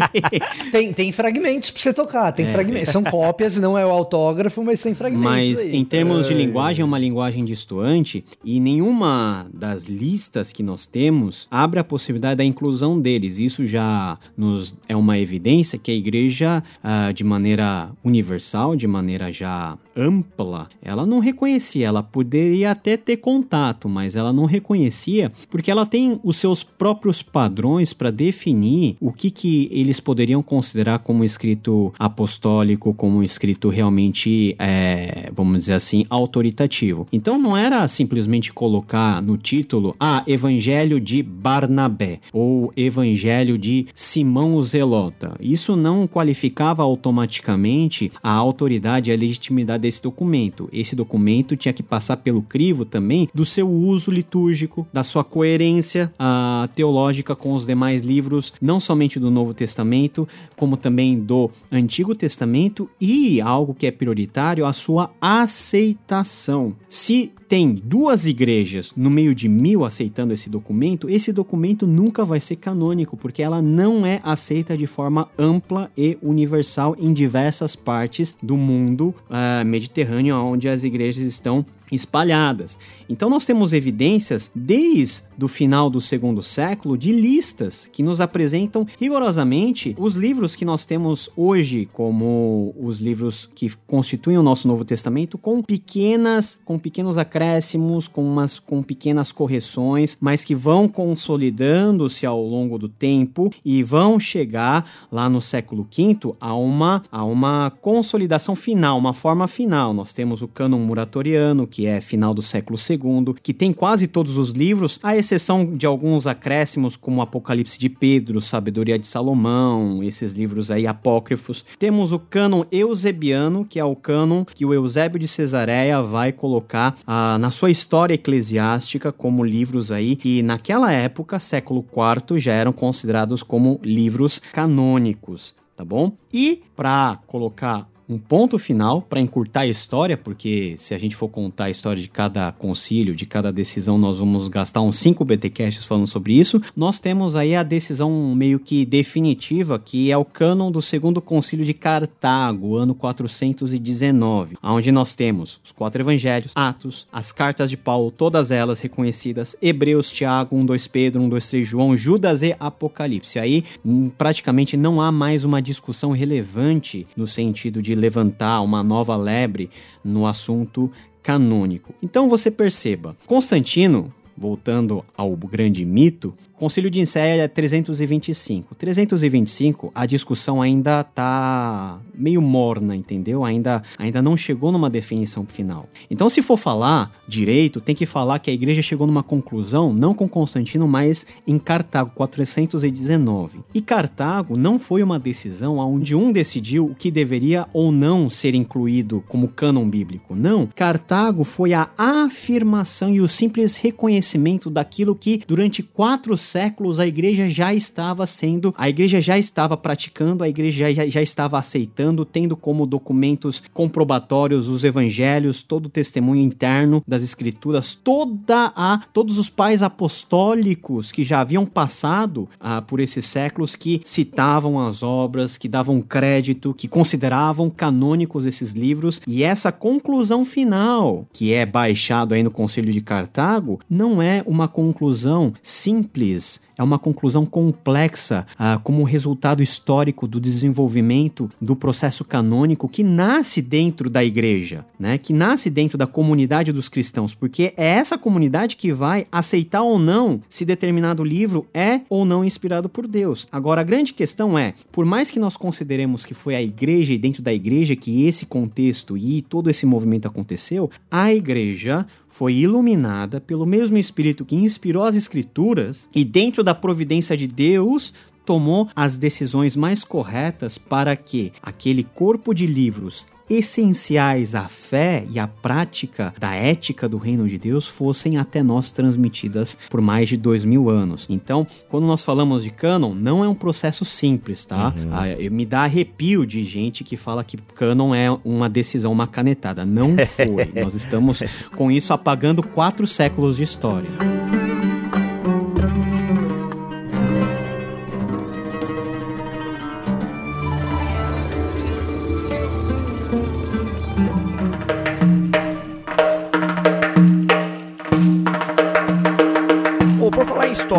[0.70, 2.52] tem, tem fragmentos pra você tocar, tem é.
[2.52, 2.90] fragmentos.
[2.90, 5.30] São cópias, não é o autógrafo, mas tem fragmentos.
[5.30, 5.76] Mas aí.
[5.76, 11.46] em termos de linguagem, é uma linguagem distoante e nenhuma das listas que nós temos
[11.50, 13.38] abre a possibilidade da inclusão deles.
[13.38, 19.32] Isso já nos é uma evidência que a igreja, ah, de maneira universal, de maneira
[19.32, 21.86] já ampla, ela não reconhecia.
[21.86, 27.22] Ela poderia até ter contato, mas ela não reconhecia porque ela tem os seus próprios
[27.22, 34.54] padrões para definir o que, que eles poderiam considerar como escrito apostólico, como escrito realmente,
[34.58, 37.06] é, vamos dizer assim, autoritativo.
[37.12, 44.54] Então não era simplesmente colocar no título, ah, Evangelho de Barnabé ou Evangelho de Simão
[44.54, 45.34] o Zelota.
[45.40, 50.68] Isso não qualificava automaticamente a autoridade e a legitimidade desse documento.
[50.72, 56.14] Esse documento tinha que passar pelo crivo também do seu uso litúrgico, da sua coerência
[56.14, 62.14] uh, teológica com os demais livros, não somente do Novo Testamento, como também do Antigo
[62.14, 66.76] Testamento e algo que é prioritário, a sua aceitação.
[66.88, 72.38] Se tem duas igrejas no meio de mil aceitando esse documento, esse documento nunca vai
[72.38, 78.36] ser canônico, porque ela não é aceita de forma ampla e universal em diversas partes
[78.40, 82.78] do mundo uh, mediterrâneo, onde as igrejas estão espalhadas.
[83.08, 88.86] Então nós temos evidências desde o final do segundo século de listas que nos apresentam
[88.98, 94.84] rigorosamente os livros que nós temos hoje como os livros que constituem o nosso Novo
[94.84, 102.26] Testamento com pequenas, com pequenos acréscimos, com umas com pequenas correções, mas que vão consolidando-se
[102.26, 107.70] ao longo do tempo e vão chegar lá no século V a uma a uma
[107.70, 109.92] consolidação final, uma forma final.
[109.92, 114.06] Nós temos o cânon muratoriano que que é final do século II, que tem quase
[114.06, 120.02] todos os livros, à exceção de alguns acréscimos como Apocalipse de Pedro, Sabedoria de Salomão,
[120.02, 121.64] esses livros aí apócrifos.
[121.78, 126.98] Temos o cânon eusebiano, que é o cânon que o Eusébio de Cesareia vai colocar
[127.06, 132.74] ah, na sua história eclesiástica como livros aí que naquela época, século IV, já eram
[132.74, 136.12] considerados como livros canônicos tá bom?
[136.30, 141.28] E para colocar um ponto final para encurtar a história, porque se a gente for
[141.28, 145.84] contar a história de cada concílio, de cada decisão, nós vamos gastar uns 5 BTcasts
[145.84, 146.60] falando sobre isso.
[146.74, 151.64] Nós temos aí a decisão meio que definitiva, que é o cânon do segundo concílio
[151.64, 158.10] de Cartago, ano 419, onde nós temos os quatro evangelhos, Atos, as cartas de Paulo,
[158.10, 163.38] todas elas reconhecidas, Hebreus, Tiago, 1, 2 Pedro, 1, 2, 3 João, Judas e Apocalipse.
[163.38, 169.16] Aí hum, praticamente não há mais uma discussão relevante no sentido de levantar uma nova
[169.16, 169.70] lebre
[170.02, 170.90] no assunto
[171.22, 171.94] canônico.
[172.02, 178.74] Então você perceba, Constantino, voltando ao grande mito, Concílio de Nicéia é 325.
[178.74, 183.46] 325, a discussão ainda tá meio morna, entendeu?
[183.46, 185.88] Ainda, ainda não chegou numa definição final.
[186.10, 190.12] Então, se for falar direito, tem que falar que a igreja chegou numa conclusão, não
[190.12, 193.60] com Constantino, mas em Cartago, 419.
[193.72, 198.54] E Cartago não foi uma decisão onde um decidiu o que deveria ou não ser
[198.54, 200.36] incluído como cânon bíblico.
[200.36, 200.68] Não.
[200.76, 207.48] Cartago foi a afirmação e o simples reconhecimento daquilo que durante quatro séculos a igreja
[207.48, 212.56] já estava sendo, a igreja já estava praticando, a igreja já, já estava aceitando, tendo
[212.56, 219.48] como documentos comprobatórios os evangelhos, todo o testemunho interno das escrituras, toda a todos os
[219.48, 225.68] pais apostólicos que já haviam passado ah, por esses séculos que citavam as obras, que
[225.68, 232.42] davam crédito, que consideravam canônicos esses livros e essa conclusão final que é baixado aí
[232.42, 238.80] no Concílio de Cartago não é uma conclusão simples is é uma conclusão complexa ah,
[238.82, 245.18] como resultado histórico do desenvolvimento do processo canônico que nasce dentro da igreja, né?
[245.18, 249.98] que nasce dentro da comunidade dos cristãos, porque é essa comunidade que vai aceitar ou
[249.98, 253.46] não se determinado livro é ou não inspirado por Deus.
[253.52, 257.18] Agora, a grande questão é, por mais que nós consideremos que foi a igreja e
[257.18, 263.40] dentro da igreja que esse contexto e todo esse movimento aconteceu, a igreja foi iluminada
[263.40, 268.12] pelo mesmo Espírito que inspirou as Escrituras e, dentro da providência de Deus,
[268.44, 275.38] tomou as decisões mais corretas para que aquele corpo de livros essenciais à fé e
[275.38, 280.36] à prática da ética do reino de Deus fossem até nós transmitidas por mais de
[280.36, 281.26] dois mil anos.
[281.28, 284.94] Então, quando nós falamos de cânon, não é um processo simples, tá?
[284.96, 285.10] Uhum.
[285.12, 289.84] Ah, me dá arrepio de gente que fala que cânon é uma decisão, uma canetada.
[289.84, 290.70] Não foi.
[290.80, 291.42] nós estamos
[291.74, 294.59] com isso apagando quatro séculos de história.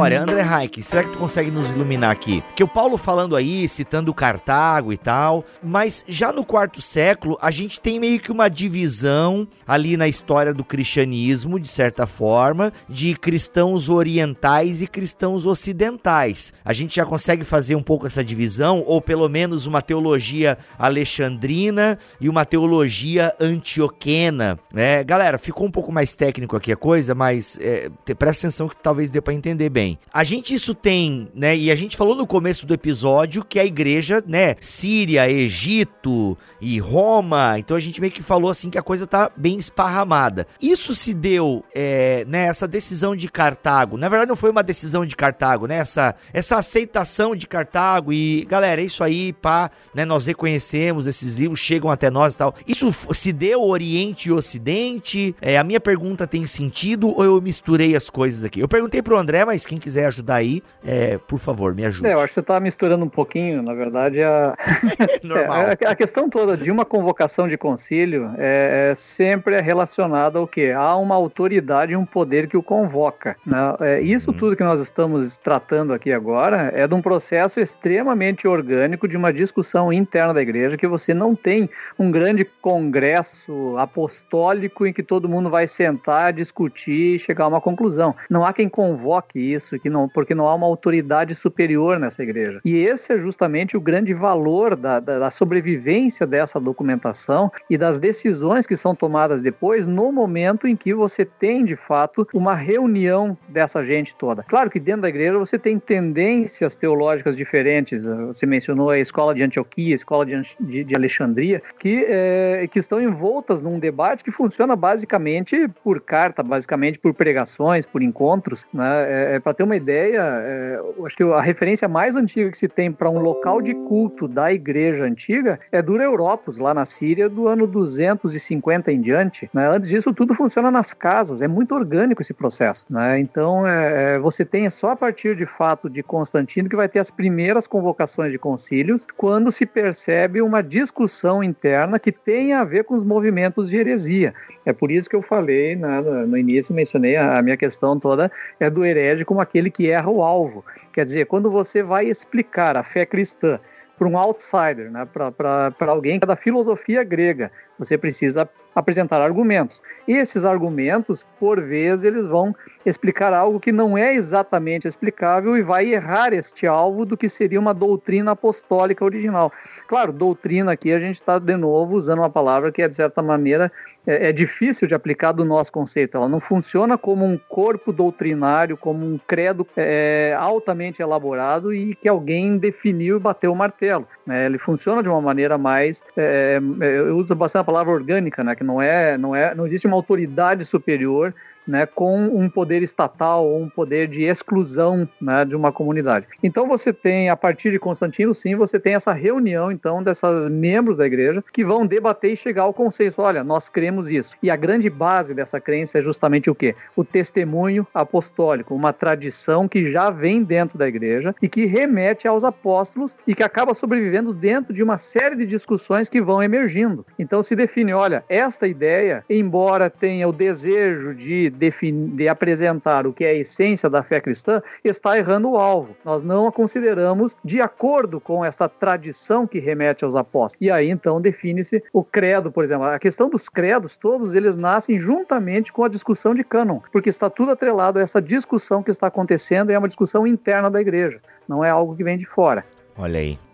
[0.02, 2.44] História, André Reich, será que tu consegue nos iluminar aqui?
[2.56, 7.52] Que o Paulo falando aí, citando Cartago e tal, mas já no quarto século a
[7.52, 13.14] gente tem meio que uma divisão ali na história do cristianismo, de certa forma, de
[13.16, 16.52] cristãos orientais e cristãos ocidentais.
[16.66, 22.00] A gente já consegue fazer um pouco essa divisão, ou pelo menos uma teologia alexandrina
[22.20, 25.04] e uma teologia antioquena, né?
[25.04, 29.12] Galera, ficou um pouco mais técnico aqui a coisa, mas é, presta atenção que talvez
[29.12, 30.00] dê para entender bem bem.
[30.14, 31.56] A gente isso tem, né?
[31.56, 34.56] E a gente falou no começo do episódio que a igreja, né?
[34.60, 37.58] Síria, Egito e Roma.
[37.58, 40.48] Então a gente meio que falou assim que a coisa tá bem esparramada.
[40.62, 42.46] Isso se deu, é, né?
[42.46, 43.98] Essa decisão de Cartago.
[43.98, 45.78] Na verdade, não foi uma decisão de Cartago, né?
[45.78, 48.14] Essa, essa aceitação de Cartago.
[48.14, 50.06] E, galera, é isso aí, pá, né?
[50.06, 52.56] Nós reconhecemos, esses livros chegam até nós e tal.
[52.68, 55.36] Isso se deu Oriente e Ocidente?
[55.42, 58.60] É, a minha pergunta tem sentido ou eu misturei as coisas aqui?
[58.60, 62.08] Eu perguntei pro André, mas quem quiser ajudar aí, é, por favor, me ajude.
[62.08, 64.56] É, eu acho que você tá misturando um pouquinho, na verdade, a...
[65.24, 65.62] Normal.
[65.82, 70.48] É, a questão toda de uma convocação de concílio é, é sempre é relacionada ao
[70.48, 70.74] quê?
[70.76, 73.36] Há uma autoridade e um poder que o convoca.
[73.46, 73.58] Né?
[73.80, 74.34] É, isso hum.
[74.34, 79.32] tudo que nós estamos tratando aqui agora é de um processo extremamente orgânico de uma
[79.32, 85.30] discussão interna da igreja que você não tem um grande congresso apostólico em que todo
[85.30, 88.16] mundo vai sentar, discutir e chegar a uma conclusão.
[88.30, 89.40] Não há quem convoque provoque
[89.72, 92.60] isso, que não, porque não há uma autoridade superior nessa igreja.
[92.66, 97.98] E esse é justamente o grande valor da, da, da sobrevivência dessa documentação e das
[97.98, 103.38] decisões que são tomadas depois, no momento em que você tem, de fato, uma reunião
[103.48, 104.44] dessa gente toda.
[104.44, 108.04] Claro que dentro da igreja você tem tendências teológicas diferentes.
[108.04, 112.80] Você mencionou a escola de Antioquia, a escola de, de, de Alexandria, que, é, que
[112.80, 118.66] estão envoltas num debate que funciona basicamente por carta, basicamente por pregações, por encontros.
[118.74, 119.32] Né?
[119.32, 122.70] É, é para ter uma ideia, é, acho que a referência mais antiga que se
[122.70, 127.28] tem para um local de culto da igreja antiga é do Europos, lá na Síria,
[127.28, 129.50] do ano 250 em diante.
[129.54, 129.68] Né?
[129.68, 132.86] Antes disso, tudo funciona nas casas, é muito orgânico esse processo.
[132.90, 133.20] Né?
[133.20, 137.00] Então, é, é você tem só a partir de fato de Constantino que vai ter
[137.00, 142.86] as primeiras convocações de concílios, quando se percebe uma discussão interna que tem a ver
[142.86, 144.34] com os movimentos de heresia.
[144.66, 148.70] É por isso que eu falei né, no início, mencionei a, minha questão toda é
[148.70, 150.64] do herege aquele que erra o alvo.
[150.94, 153.60] Quer dizer, quando você vai explicar a fé cristã
[153.98, 157.52] para um outsider, né, para alguém é da filosofia grega,
[157.84, 159.82] você precisa apresentar argumentos.
[160.08, 162.56] E esses argumentos, por vezes, eles vão
[162.86, 167.60] explicar algo que não é exatamente explicável e vai errar este alvo do que seria
[167.60, 169.52] uma doutrina apostólica original.
[169.88, 173.22] Claro, doutrina aqui a gente está de novo usando uma palavra que é, de certa
[173.22, 173.72] maneira,
[174.06, 176.18] é, é, difícil de aplicar do nosso conceito.
[176.18, 182.08] Ela não funciona como um corpo doutrinário, como um credo é, altamente elaborado e que
[182.08, 184.08] alguém definiu e bateu o martelo.
[184.26, 184.46] Né?
[184.46, 186.04] Ele funciona de uma maneira mais.
[186.16, 188.54] É, é eu uso bastante a palavra orgânica, né?
[188.54, 191.34] que não é, não é, não existe uma autoridade superior
[191.68, 196.28] né, com um poder estatal ou um poder de exclusão né, de uma comunidade.
[196.44, 200.98] Então você tem, a partir de Constantino, sim, você tem essa reunião então dessas membros
[200.98, 203.22] da igreja que vão debater e chegar ao consenso.
[203.22, 204.36] Olha, nós cremos isso.
[204.42, 206.76] E a grande base dessa crença é justamente o quê?
[206.96, 212.44] O testemunho apostólico, uma tradição que já vem dentro da igreja e que remete aos
[212.44, 217.06] apóstolos e que acaba sobrevivendo dentro de uma série de discussões que vão emergindo.
[217.18, 223.14] Então se define, olha, esta ideia, embora tenha o desejo de definir, de apresentar o
[223.14, 225.96] que é a essência da fé cristã, está errando o alvo.
[226.04, 230.62] Nós não a consideramos de acordo com essa tradição que remete aos apóstolos.
[230.62, 232.86] E aí então define-se o credo, por exemplo.
[232.86, 237.30] A questão dos credos, todos eles nascem juntamente com a discussão de cânon, porque está
[237.30, 241.20] tudo atrelado a essa discussão que está acontecendo e é uma discussão interna da igreja,
[241.48, 242.66] não é algo que vem de fora.
[242.98, 243.51] Olha aí.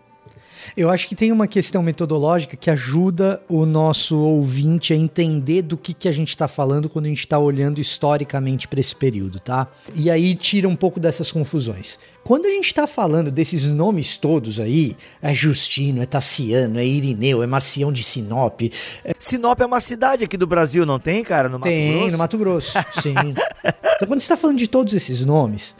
[0.76, 5.76] Eu acho que tem uma questão metodológica que ajuda o nosso ouvinte a entender do
[5.76, 9.40] que, que a gente está falando quando a gente está olhando historicamente para esse período,
[9.40, 9.68] tá?
[9.94, 11.98] E aí tira um pouco dessas confusões.
[12.24, 17.42] Quando a gente está falando desses nomes todos aí, é Justino, é Tassiano, é Irineu,
[17.42, 18.60] é Marcião de Sinop.
[19.04, 19.14] É...
[19.18, 21.48] Sinop é uma cidade aqui do Brasil, não tem, cara?
[21.48, 22.12] No Mato tem, Grosso?
[22.12, 23.14] no Mato Grosso, sim.
[23.96, 25.74] então quando você está falando de todos esses nomes,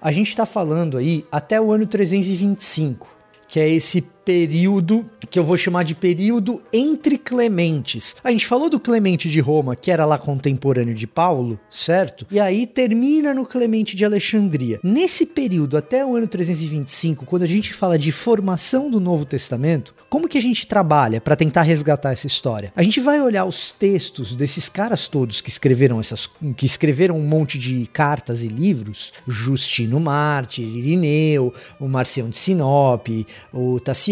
[0.00, 3.06] a gente está falando aí até o ano 325,
[3.46, 8.16] que é esse período que eu vou chamar de período entre Clementes.
[8.22, 12.26] A gente falou do Clemente de Roma, que era lá contemporâneo de Paulo, certo?
[12.30, 14.78] E aí termina no Clemente de Alexandria.
[14.82, 19.94] Nesse período até o ano 325, quando a gente fala de formação do Novo Testamento,
[20.08, 22.72] como que a gente trabalha para tentar resgatar essa história?
[22.76, 27.26] A gente vai olhar os textos desses caras todos que escreveram essas que escreveram um
[27.26, 33.08] monte de cartas e livros, Justino Mártir, Irineu, o Marcião de Sinop,
[33.52, 34.11] o Tassiano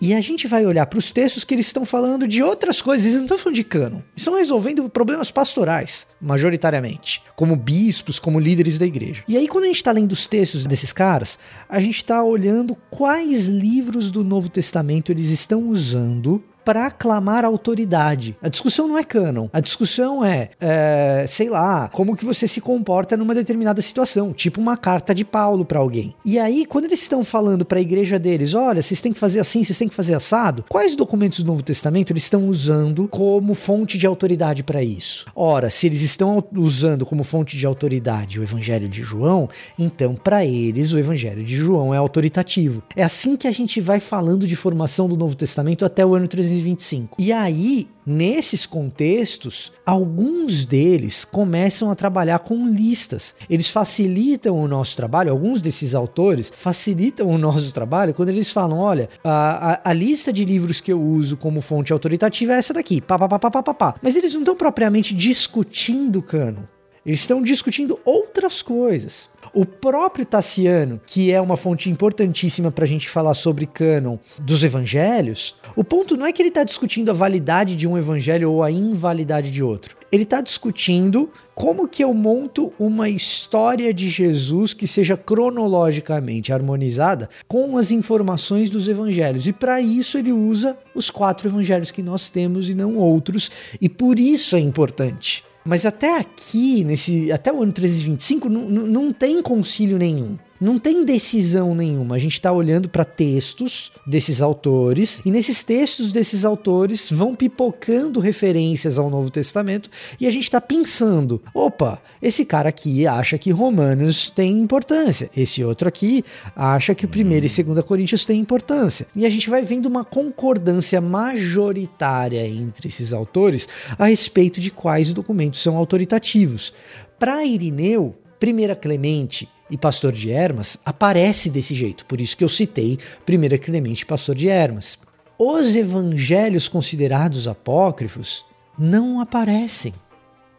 [0.00, 3.06] e a gente vai olhar para os textos que eles estão falando de outras coisas,
[3.06, 3.96] eles não estão falando de cano.
[3.96, 9.22] Eles estão resolvendo problemas pastorais, majoritariamente, como bispos, como líderes da igreja.
[9.26, 11.38] E aí, quando a gente está lendo os textos desses caras,
[11.68, 18.36] a gente está olhando quais livros do Novo Testamento eles estão usando para clamar autoridade.
[18.42, 19.48] A discussão não é canon.
[19.52, 24.60] A discussão é, é, sei lá, como que você se comporta numa determinada situação, tipo
[24.60, 26.14] uma carta de Paulo para alguém.
[26.24, 29.40] E aí, quando eles estão falando para a igreja deles, olha, vocês têm que fazer
[29.40, 33.54] assim, vocês têm que fazer assado, quais documentos do Novo Testamento eles estão usando como
[33.54, 35.26] fonte de autoridade para isso?
[35.34, 39.48] Ora, se eles estão usando como fonte de autoridade o Evangelho de João,
[39.78, 42.82] então para eles o Evangelho de João é autoritativo.
[42.96, 46.28] É assim que a gente vai falando de formação do Novo Testamento até o ano
[46.28, 47.16] 300 325.
[47.18, 53.34] E aí, nesses contextos, alguns deles começam a trabalhar com listas.
[53.48, 58.78] Eles facilitam o nosso trabalho, alguns desses autores facilitam o nosso trabalho quando eles falam:
[58.78, 62.74] olha, a, a, a lista de livros que eu uso como fonte autoritativa é essa
[62.74, 63.94] daqui, pá, pá, pá, pá, pá, pá.
[64.02, 66.68] Mas eles não estão propriamente discutindo o cano.
[67.04, 69.28] Eles estão discutindo outras coisas.
[69.54, 74.64] O próprio Tassiano, que é uma fonte importantíssima para a gente falar sobre cânon dos
[74.64, 78.64] evangelhos, o ponto não é que ele está discutindo a validade de um evangelho ou
[78.64, 79.96] a invalidade de outro.
[80.10, 87.28] Ele está discutindo como que eu monto uma história de Jesus que seja cronologicamente harmonizada
[87.46, 89.46] com as informações dos evangelhos.
[89.46, 93.88] E para isso ele usa os quatro evangelhos que nós temos e não outros, e
[93.88, 95.44] por isso é importante.
[95.64, 100.36] Mas até aqui, nesse, até o ano 325, não tem concílio nenhum.
[100.64, 102.14] Não tem decisão nenhuma.
[102.14, 108.18] A gente está olhando para textos desses autores e nesses textos desses autores vão pipocando
[108.18, 113.50] referências ao Novo Testamento e a gente está pensando: opa, esse cara aqui acha que
[113.50, 116.24] Romanos tem importância, esse outro aqui
[116.56, 119.06] acha que o primeiro e segunda Coríntios tem importância.
[119.14, 123.68] E a gente vai vendo uma concordância majoritária entre esses autores
[123.98, 126.72] a respeito de quais documentos são autoritativos.
[127.18, 132.48] Para Irineu, Primeira Clemente e Pastor de Hermas aparece desse jeito, por isso que eu
[132.48, 132.96] citei
[133.26, 134.96] Primeira Clemente e Pastor de Hermas.
[135.36, 138.44] Os evangelhos considerados apócrifos
[138.78, 139.92] não aparecem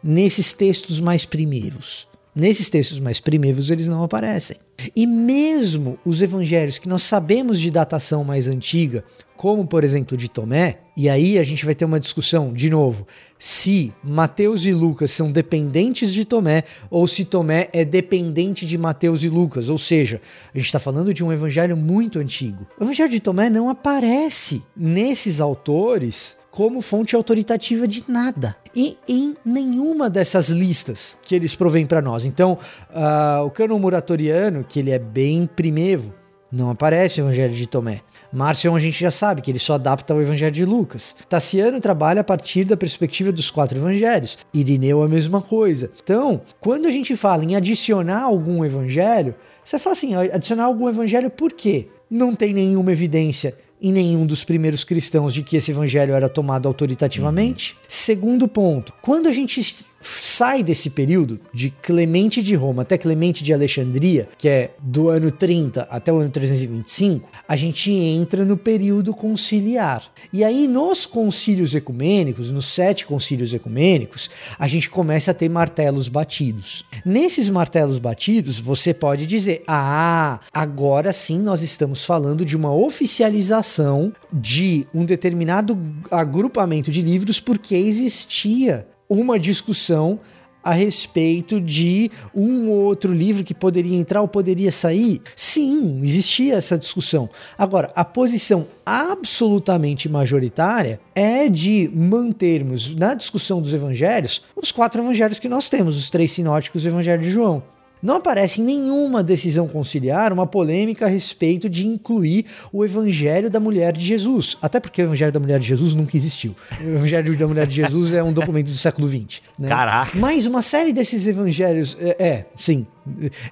[0.04, 2.06] nesses textos mais primeiros.
[2.34, 4.58] Nesses textos mais primeiros eles não aparecem.
[4.94, 9.02] E mesmo os evangelhos que nós sabemos de datação mais antiga,
[9.36, 13.06] como por exemplo de Tomé, e aí a gente vai ter uma discussão de novo,
[13.38, 19.22] se Mateus e Lucas são dependentes de Tomé ou se Tomé é dependente de Mateus
[19.22, 20.20] e Lucas, ou seja,
[20.54, 22.66] a gente está falando de um evangelho muito antigo.
[22.80, 28.56] O evangelho de Tomé não aparece nesses autores como fonte autoritativa de nada.
[28.74, 32.24] E em nenhuma dessas listas que eles provêm para nós.
[32.24, 32.58] Então,
[32.90, 36.14] uh, o cânon muratoriano, que ele é bem primevo,
[36.50, 38.02] não aparece o Evangelho de Tomé.
[38.32, 41.14] Márcio a gente já sabe que ele só adapta ao Evangelho de Lucas.
[41.28, 44.38] Tassiano trabalha a partir da perspectiva dos quatro evangelhos.
[44.52, 45.90] Irineu a mesma coisa.
[46.02, 51.30] Então, quando a gente fala em adicionar algum evangelho, você fala assim, adicionar algum evangelho
[51.30, 51.88] por quê?
[52.10, 56.66] Não tem nenhuma evidência em nenhum dos primeiros cristãos de que esse evangelho era tomado
[56.66, 57.72] autoritativamente.
[57.72, 57.78] Uhum.
[57.88, 59.84] Segundo ponto, quando a gente
[60.20, 65.30] sai desse período de Clemente de Roma até Clemente de Alexandria, que é do ano
[65.30, 70.04] 30 até o ano 325, a gente entra no período conciliar.
[70.32, 76.08] E aí, nos concílios ecumênicos, nos sete concílios ecumênicos, a gente começa a ter martelos
[76.08, 76.84] batidos.
[77.04, 84.12] Nesses martelos batidos, você pode dizer: ah, agora sim nós estamos falando de uma oficialização
[84.32, 85.78] de um determinado
[86.10, 90.20] agrupamento de livros porque existia uma discussão
[90.66, 95.22] a respeito de um ou outro livro que poderia entrar ou poderia sair?
[95.36, 97.30] Sim, existia essa discussão.
[97.56, 105.38] Agora, a posição absolutamente majoritária é de mantermos na discussão dos evangelhos os quatro evangelhos
[105.38, 107.62] que nós temos, os três sinóticos e o evangelho de João.
[108.02, 113.58] Não aparece em nenhuma decisão conciliar uma polêmica a respeito de incluir o Evangelho da
[113.58, 114.56] Mulher de Jesus.
[114.60, 116.54] Até porque o Evangelho da Mulher de Jesus nunca existiu.
[116.80, 119.40] O Evangelho da Mulher de Jesus é um documento do século XX.
[119.58, 119.68] Né?
[119.68, 120.18] Caraca!
[120.18, 121.96] Mas uma série desses evangelhos.
[122.00, 122.86] É, é sim.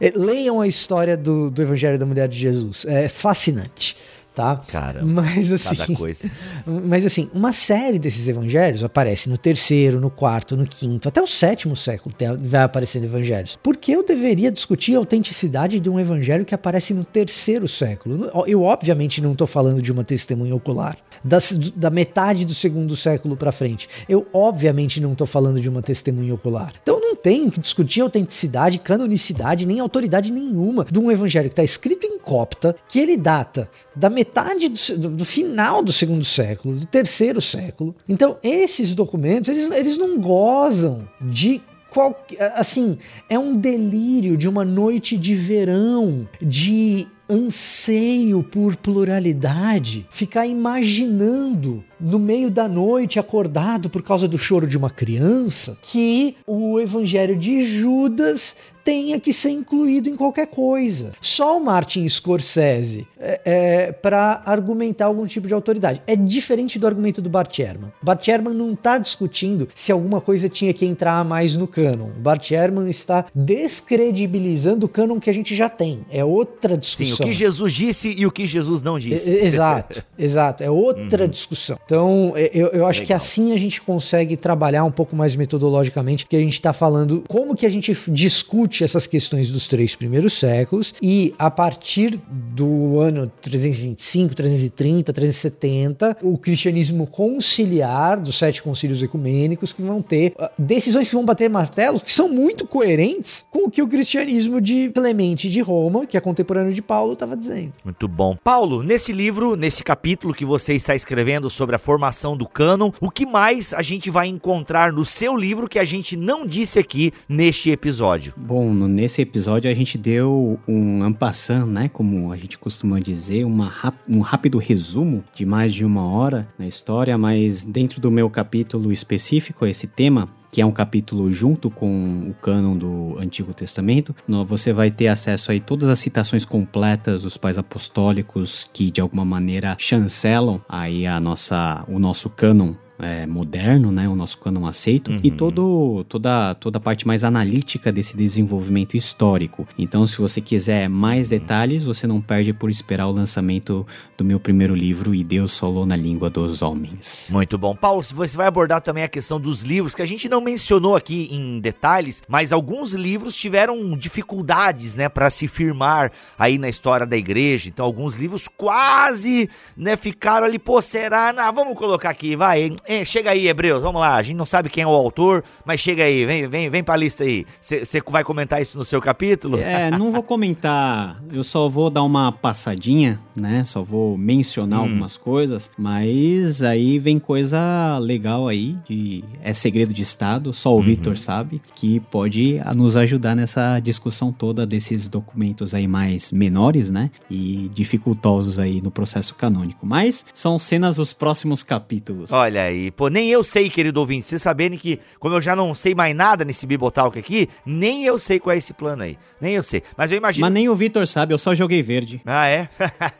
[0.00, 2.84] É, leiam a história do, do Evangelho da Mulher de Jesus.
[2.86, 3.96] É fascinante
[4.34, 4.56] tá?
[4.66, 6.30] Cara, mas assim, cada coisa.
[6.66, 11.26] Mas assim, uma série desses evangelhos aparece no terceiro, no quarto, no quinto, até o
[11.26, 13.58] sétimo século vai aparecendo evangelhos.
[13.62, 18.30] Por que eu deveria discutir a autenticidade de um evangelho que aparece no terceiro século?
[18.46, 20.96] Eu obviamente não estou falando de uma testemunha ocular.
[21.24, 21.38] Da,
[21.74, 23.88] da metade do segundo século para frente.
[24.06, 26.72] Eu obviamente não estou falando de uma testemunha ocular.
[26.82, 31.64] Então não tem que discutir autenticidade, canonicidade, nem autoridade nenhuma de um evangelho que está
[31.64, 36.86] escrito em copta, que ele data da metade do, do, final do segundo século, do
[36.86, 37.94] terceiro século.
[38.08, 42.98] Então, esses documentos, eles, eles não gozam de qual, assim,
[43.30, 52.18] é um delírio de uma noite de verão, de anseio por pluralidade, ficar imaginando no
[52.18, 57.60] meio da noite, acordado por causa do choro de uma criança, que o evangelho de
[57.64, 58.54] Judas
[58.84, 61.12] tenha que ser incluído em qualquer coisa.
[61.18, 66.02] Só o Martin Scorsese é, é para argumentar algum tipo de autoridade.
[66.06, 67.90] É diferente do argumento do Bart Ehrman.
[68.02, 72.10] Bart Ehrman não está discutindo se alguma coisa tinha que entrar mais no canon.
[72.18, 76.04] Bart Ehrman está descredibilizando o canon que a gente já tem.
[76.10, 77.16] É outra discussão.
[77.16, 79.30] Sim, o que Jesus disse e o que Jesus não disse.
[79.30, 80.62] E- Exato, exato.
[80.62, 81.78] É outra discussão.
[81.86, 81.93] Então,
[82.36, 83.16] é, eu, eu acho que Legal.
[83.16, 87.54] assim a gente consegue trabalhar um pouco mais metodologicamente, que a gente está falando como
[87.54, 93.30] que a gente discute essas questões dos três primeiros séculos e a partir do ano
[93.40, 101.08] 325, 330, 370, o cristianismo conciliar dos sete concílios ecumênicos que vão ter ah, decisões
[101.08, 105.48] que vão bater martelos que são muito coerentes com o que o cristianismo de Clemente
[105.48, 107.72] de Roma, que é contemporâneo de Paulo, estava dizendo.
[107.84, 108.36] Muito bom.
[108.42, 113.10] Paulo, nesse livro, nesse capítulo que você está escrevendo sobre a formação do cânon, o
[113.10, 117.12] que mais a gente vai encontrar no seu livro que a gente não disse aqui
[117.28, 118.32] neste episódio?
[118.36, 121.88] Bom, nesse episódio a gente deu um ampassant, né?
[121.88, 123.72] Como a gente costuma dizer, uma
[124.08, 128.92] um rápido resumo de mais de uma hora na história, mas dentro do meu capítulo
[128.92, 134.14] específico, esse tema, que é um capítulo junto com o cânon do Antigo Testamento,
[134.46, 139.24] você vai ter acesso aí todas as citações completas dos pais apostólicos que de alguma
[139.24, 145.10] maneira chancelam aí a nossa, o nosso cânon é, moderno, né, o nosso cânon aceito,
[145.22, 149.66] e todo, toda, toda a parte mais analítica desse desenvolvimento histórico.
[149.78, 154.38] Então, se você quiser mais detalhes, você não perde por esperar o lançamento do meu
[154.38, 157.28] primeiro livro, E Deus Falou na Língua dos Homens.
[157.32, 157.74] Muito bom.
[157.74, 160.94] Paulo, se você vai abordar também a questão dos livros, que a gente não mencionou
[160.94, 167.06] aqui em detalhes, mas alguns livros tiveram dificuldades, né, para se firmar aí na história
[167.06, 167.68] da igreja.
[167.68, 171.32] Então, alguns livros quase, né, ficaram ali, pô, será?
[171.32, 172.74] Não, vamos colocar aqui, vai.
[172.86, 174.14] É, chega aí, Hebreus, vamos lá.
[174.14, 176.96] A gente não sabe quem é o autor, mas chega aí, vem, vem, vem pra
[176.96, 177.46] lista aí.
[177.60, 179.58] Você vai comentar isso no seu capítulo?
[179.58, 183.64] É, não vou comentar, eu só vou dar uma passadinha, né?
[183.64, 190.02] Só vou mencionar algumas coisas, mas aí vem coisa legal aí, que é segredo de
[190.02, 195.88] Estado, só o Victor sabe, que pode nos ajudar nessa discussão toda desses documentos aí
[195.88, 197.10] mais menores, né?
[197.30, 199.86] E dificultosos aí no processo canônico.
[199.86, 202.30] Mas são cenas dos próximos capítulos.
[202.32, 205.74] Olha aí, pô, nem eu sei, querido ouvinte, vocês saberem que, como eu já não
[205.74, 209.18] sei mais nada nesse Bibotalk aqui, nem eu sei qual é esse plano aí.
[209.40, 209.82] Nem eu sei.
[209.96, 210.46] Mas eu imagino.
[210.46, 212.22] Mas nem o Victor sabe, eu só joguei verde.
[212.24, 212.68] Ah, é?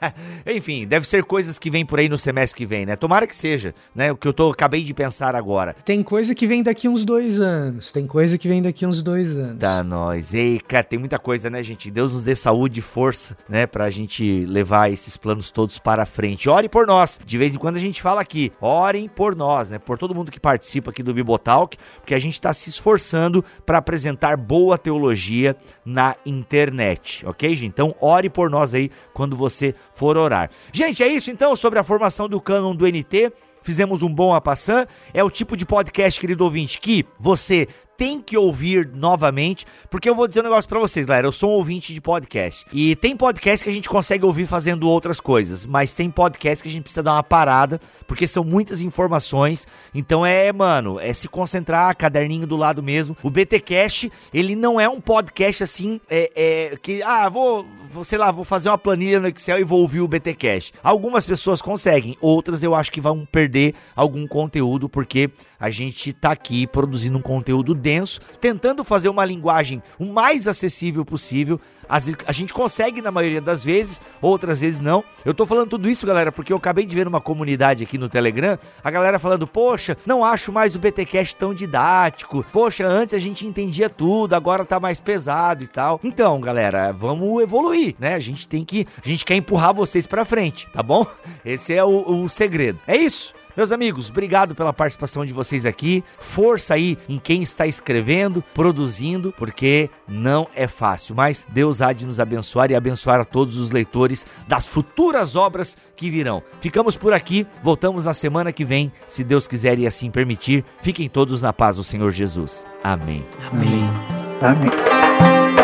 [0.56, 2.96] Enfim, deve ser coisas que vem por aí no semestre que vem, né?
[2.96, 4.10] Tomara que seja, né?
[4.10, 5.74] O que eu tô, acabei de pensar agora.
[5.84, 7.92] Tem coisa que vem daqui uns dois anos.
[7.92, 9.58] Tem coisa que vem daqui uns dois anos.
[9.58, 10.32] Tá, nós.
[10.32, 11.90] Ei, cara, tem muita coisa, né, gente?
[11.90, 13.66] Deus nos dê saúde e força, né?
[13.66, 16.48] Pra gente levar esses planos todos para frente.
[16.48, 17.20] Ore por nós.
[17.24, 19.78] De vez em quando a gente fala aqui, orem por nós, né?
[19.78, 23.78] Por todo mundo que participa aqui do Bibotalk, porque a gente tá se esforçando para
[23.78, 27.66] apresentar boa teologia na internet, ok, gente?
[27.66, 30.50] Então, ore por nós aí quando você for orar.
[30.72, 33.32] Gente, é isso então sobre a formação do cânon do NT.
[33.62, 34.86] Fizemos um bom apassan.
[35.14, 37.66] É o tipo de podcast, querido ouvinte, que você
[37.96, 41.26] tem que ouvir novamente, porque eu vou dizer um negócio pra vocês, galera.
[41.26, 42.66] Eu sou um ouvinte de podcast.
[42.72, 46.68] E tem podcast que a gente consegue ouvir fazendo outras coisas, mas tem podcast que
[46.68, 49.66] a gente precisa dar uma parada, porque são muitas informações.
[49.94, 53.16] Então é, mano, é se concentrar, caderninho do lado mesmo.
[53.22, 58.18] O BTcast, ele não é um podcast assim, é, é que ah, vou, vou, sei
[58.18, 60.72] lá, vou fazer uma planilha no Excel e vou ouvir o BTcast.
[60.82, 66.32] Algumas pessoas conseguem, outras eu acho que vão perder algum conteúdo porque a gente tá
[66.32, 71.60] aqui produzindo um conteúdo denso, tentando fazer uma linguagem o mais acessível possível.
[71.86, 75.04] A gente consegue na maioria das vezes, outras vezes não.
[75.22, 78.08] Eu tô falando tudo isso, galera, porque eu acabei de ver numa comunidade aqui no
[78.08, 82.42] Telegram, a galera falando: "Poxa, não acho mais o BTcast tão didático.
[82.50, 86.00] Poxa, antes a gente entendia tudo, agora tá mais pesado e tal".
[86.02, 88.14] Então, galera, vamos evoluir, né?
[88.14, 91.06] A gente tem que, a gente quer empurrar vocês pra frente, tá bom?
[91.44, 92.80] Esse é o, o segredo.
[92.86, 93.33] É isso.
[93.56, 96.02] Meus amigos, obrigado pela participação de vocês aqui.
[96.18, 101.14] Força aí em quem está escrevendo, produzindo, porque não é fácil.
[101.14, 105.76] Mas Deus há de nos abençoar e abençoar a todos os leitores das futuras obras
[105.94, 106.42] que virão.
[106.60, 110.64] Ficamos por aqui, voltamos na semana que vem, se Deus quiser e assim permitir.
[110.82, 112.66] Fiquem todos na paz do Senhor Jesus.
[112.82, 113.24] Amém.
[113.50, 113.84] Amém.
[114.42, 115.63] Amém.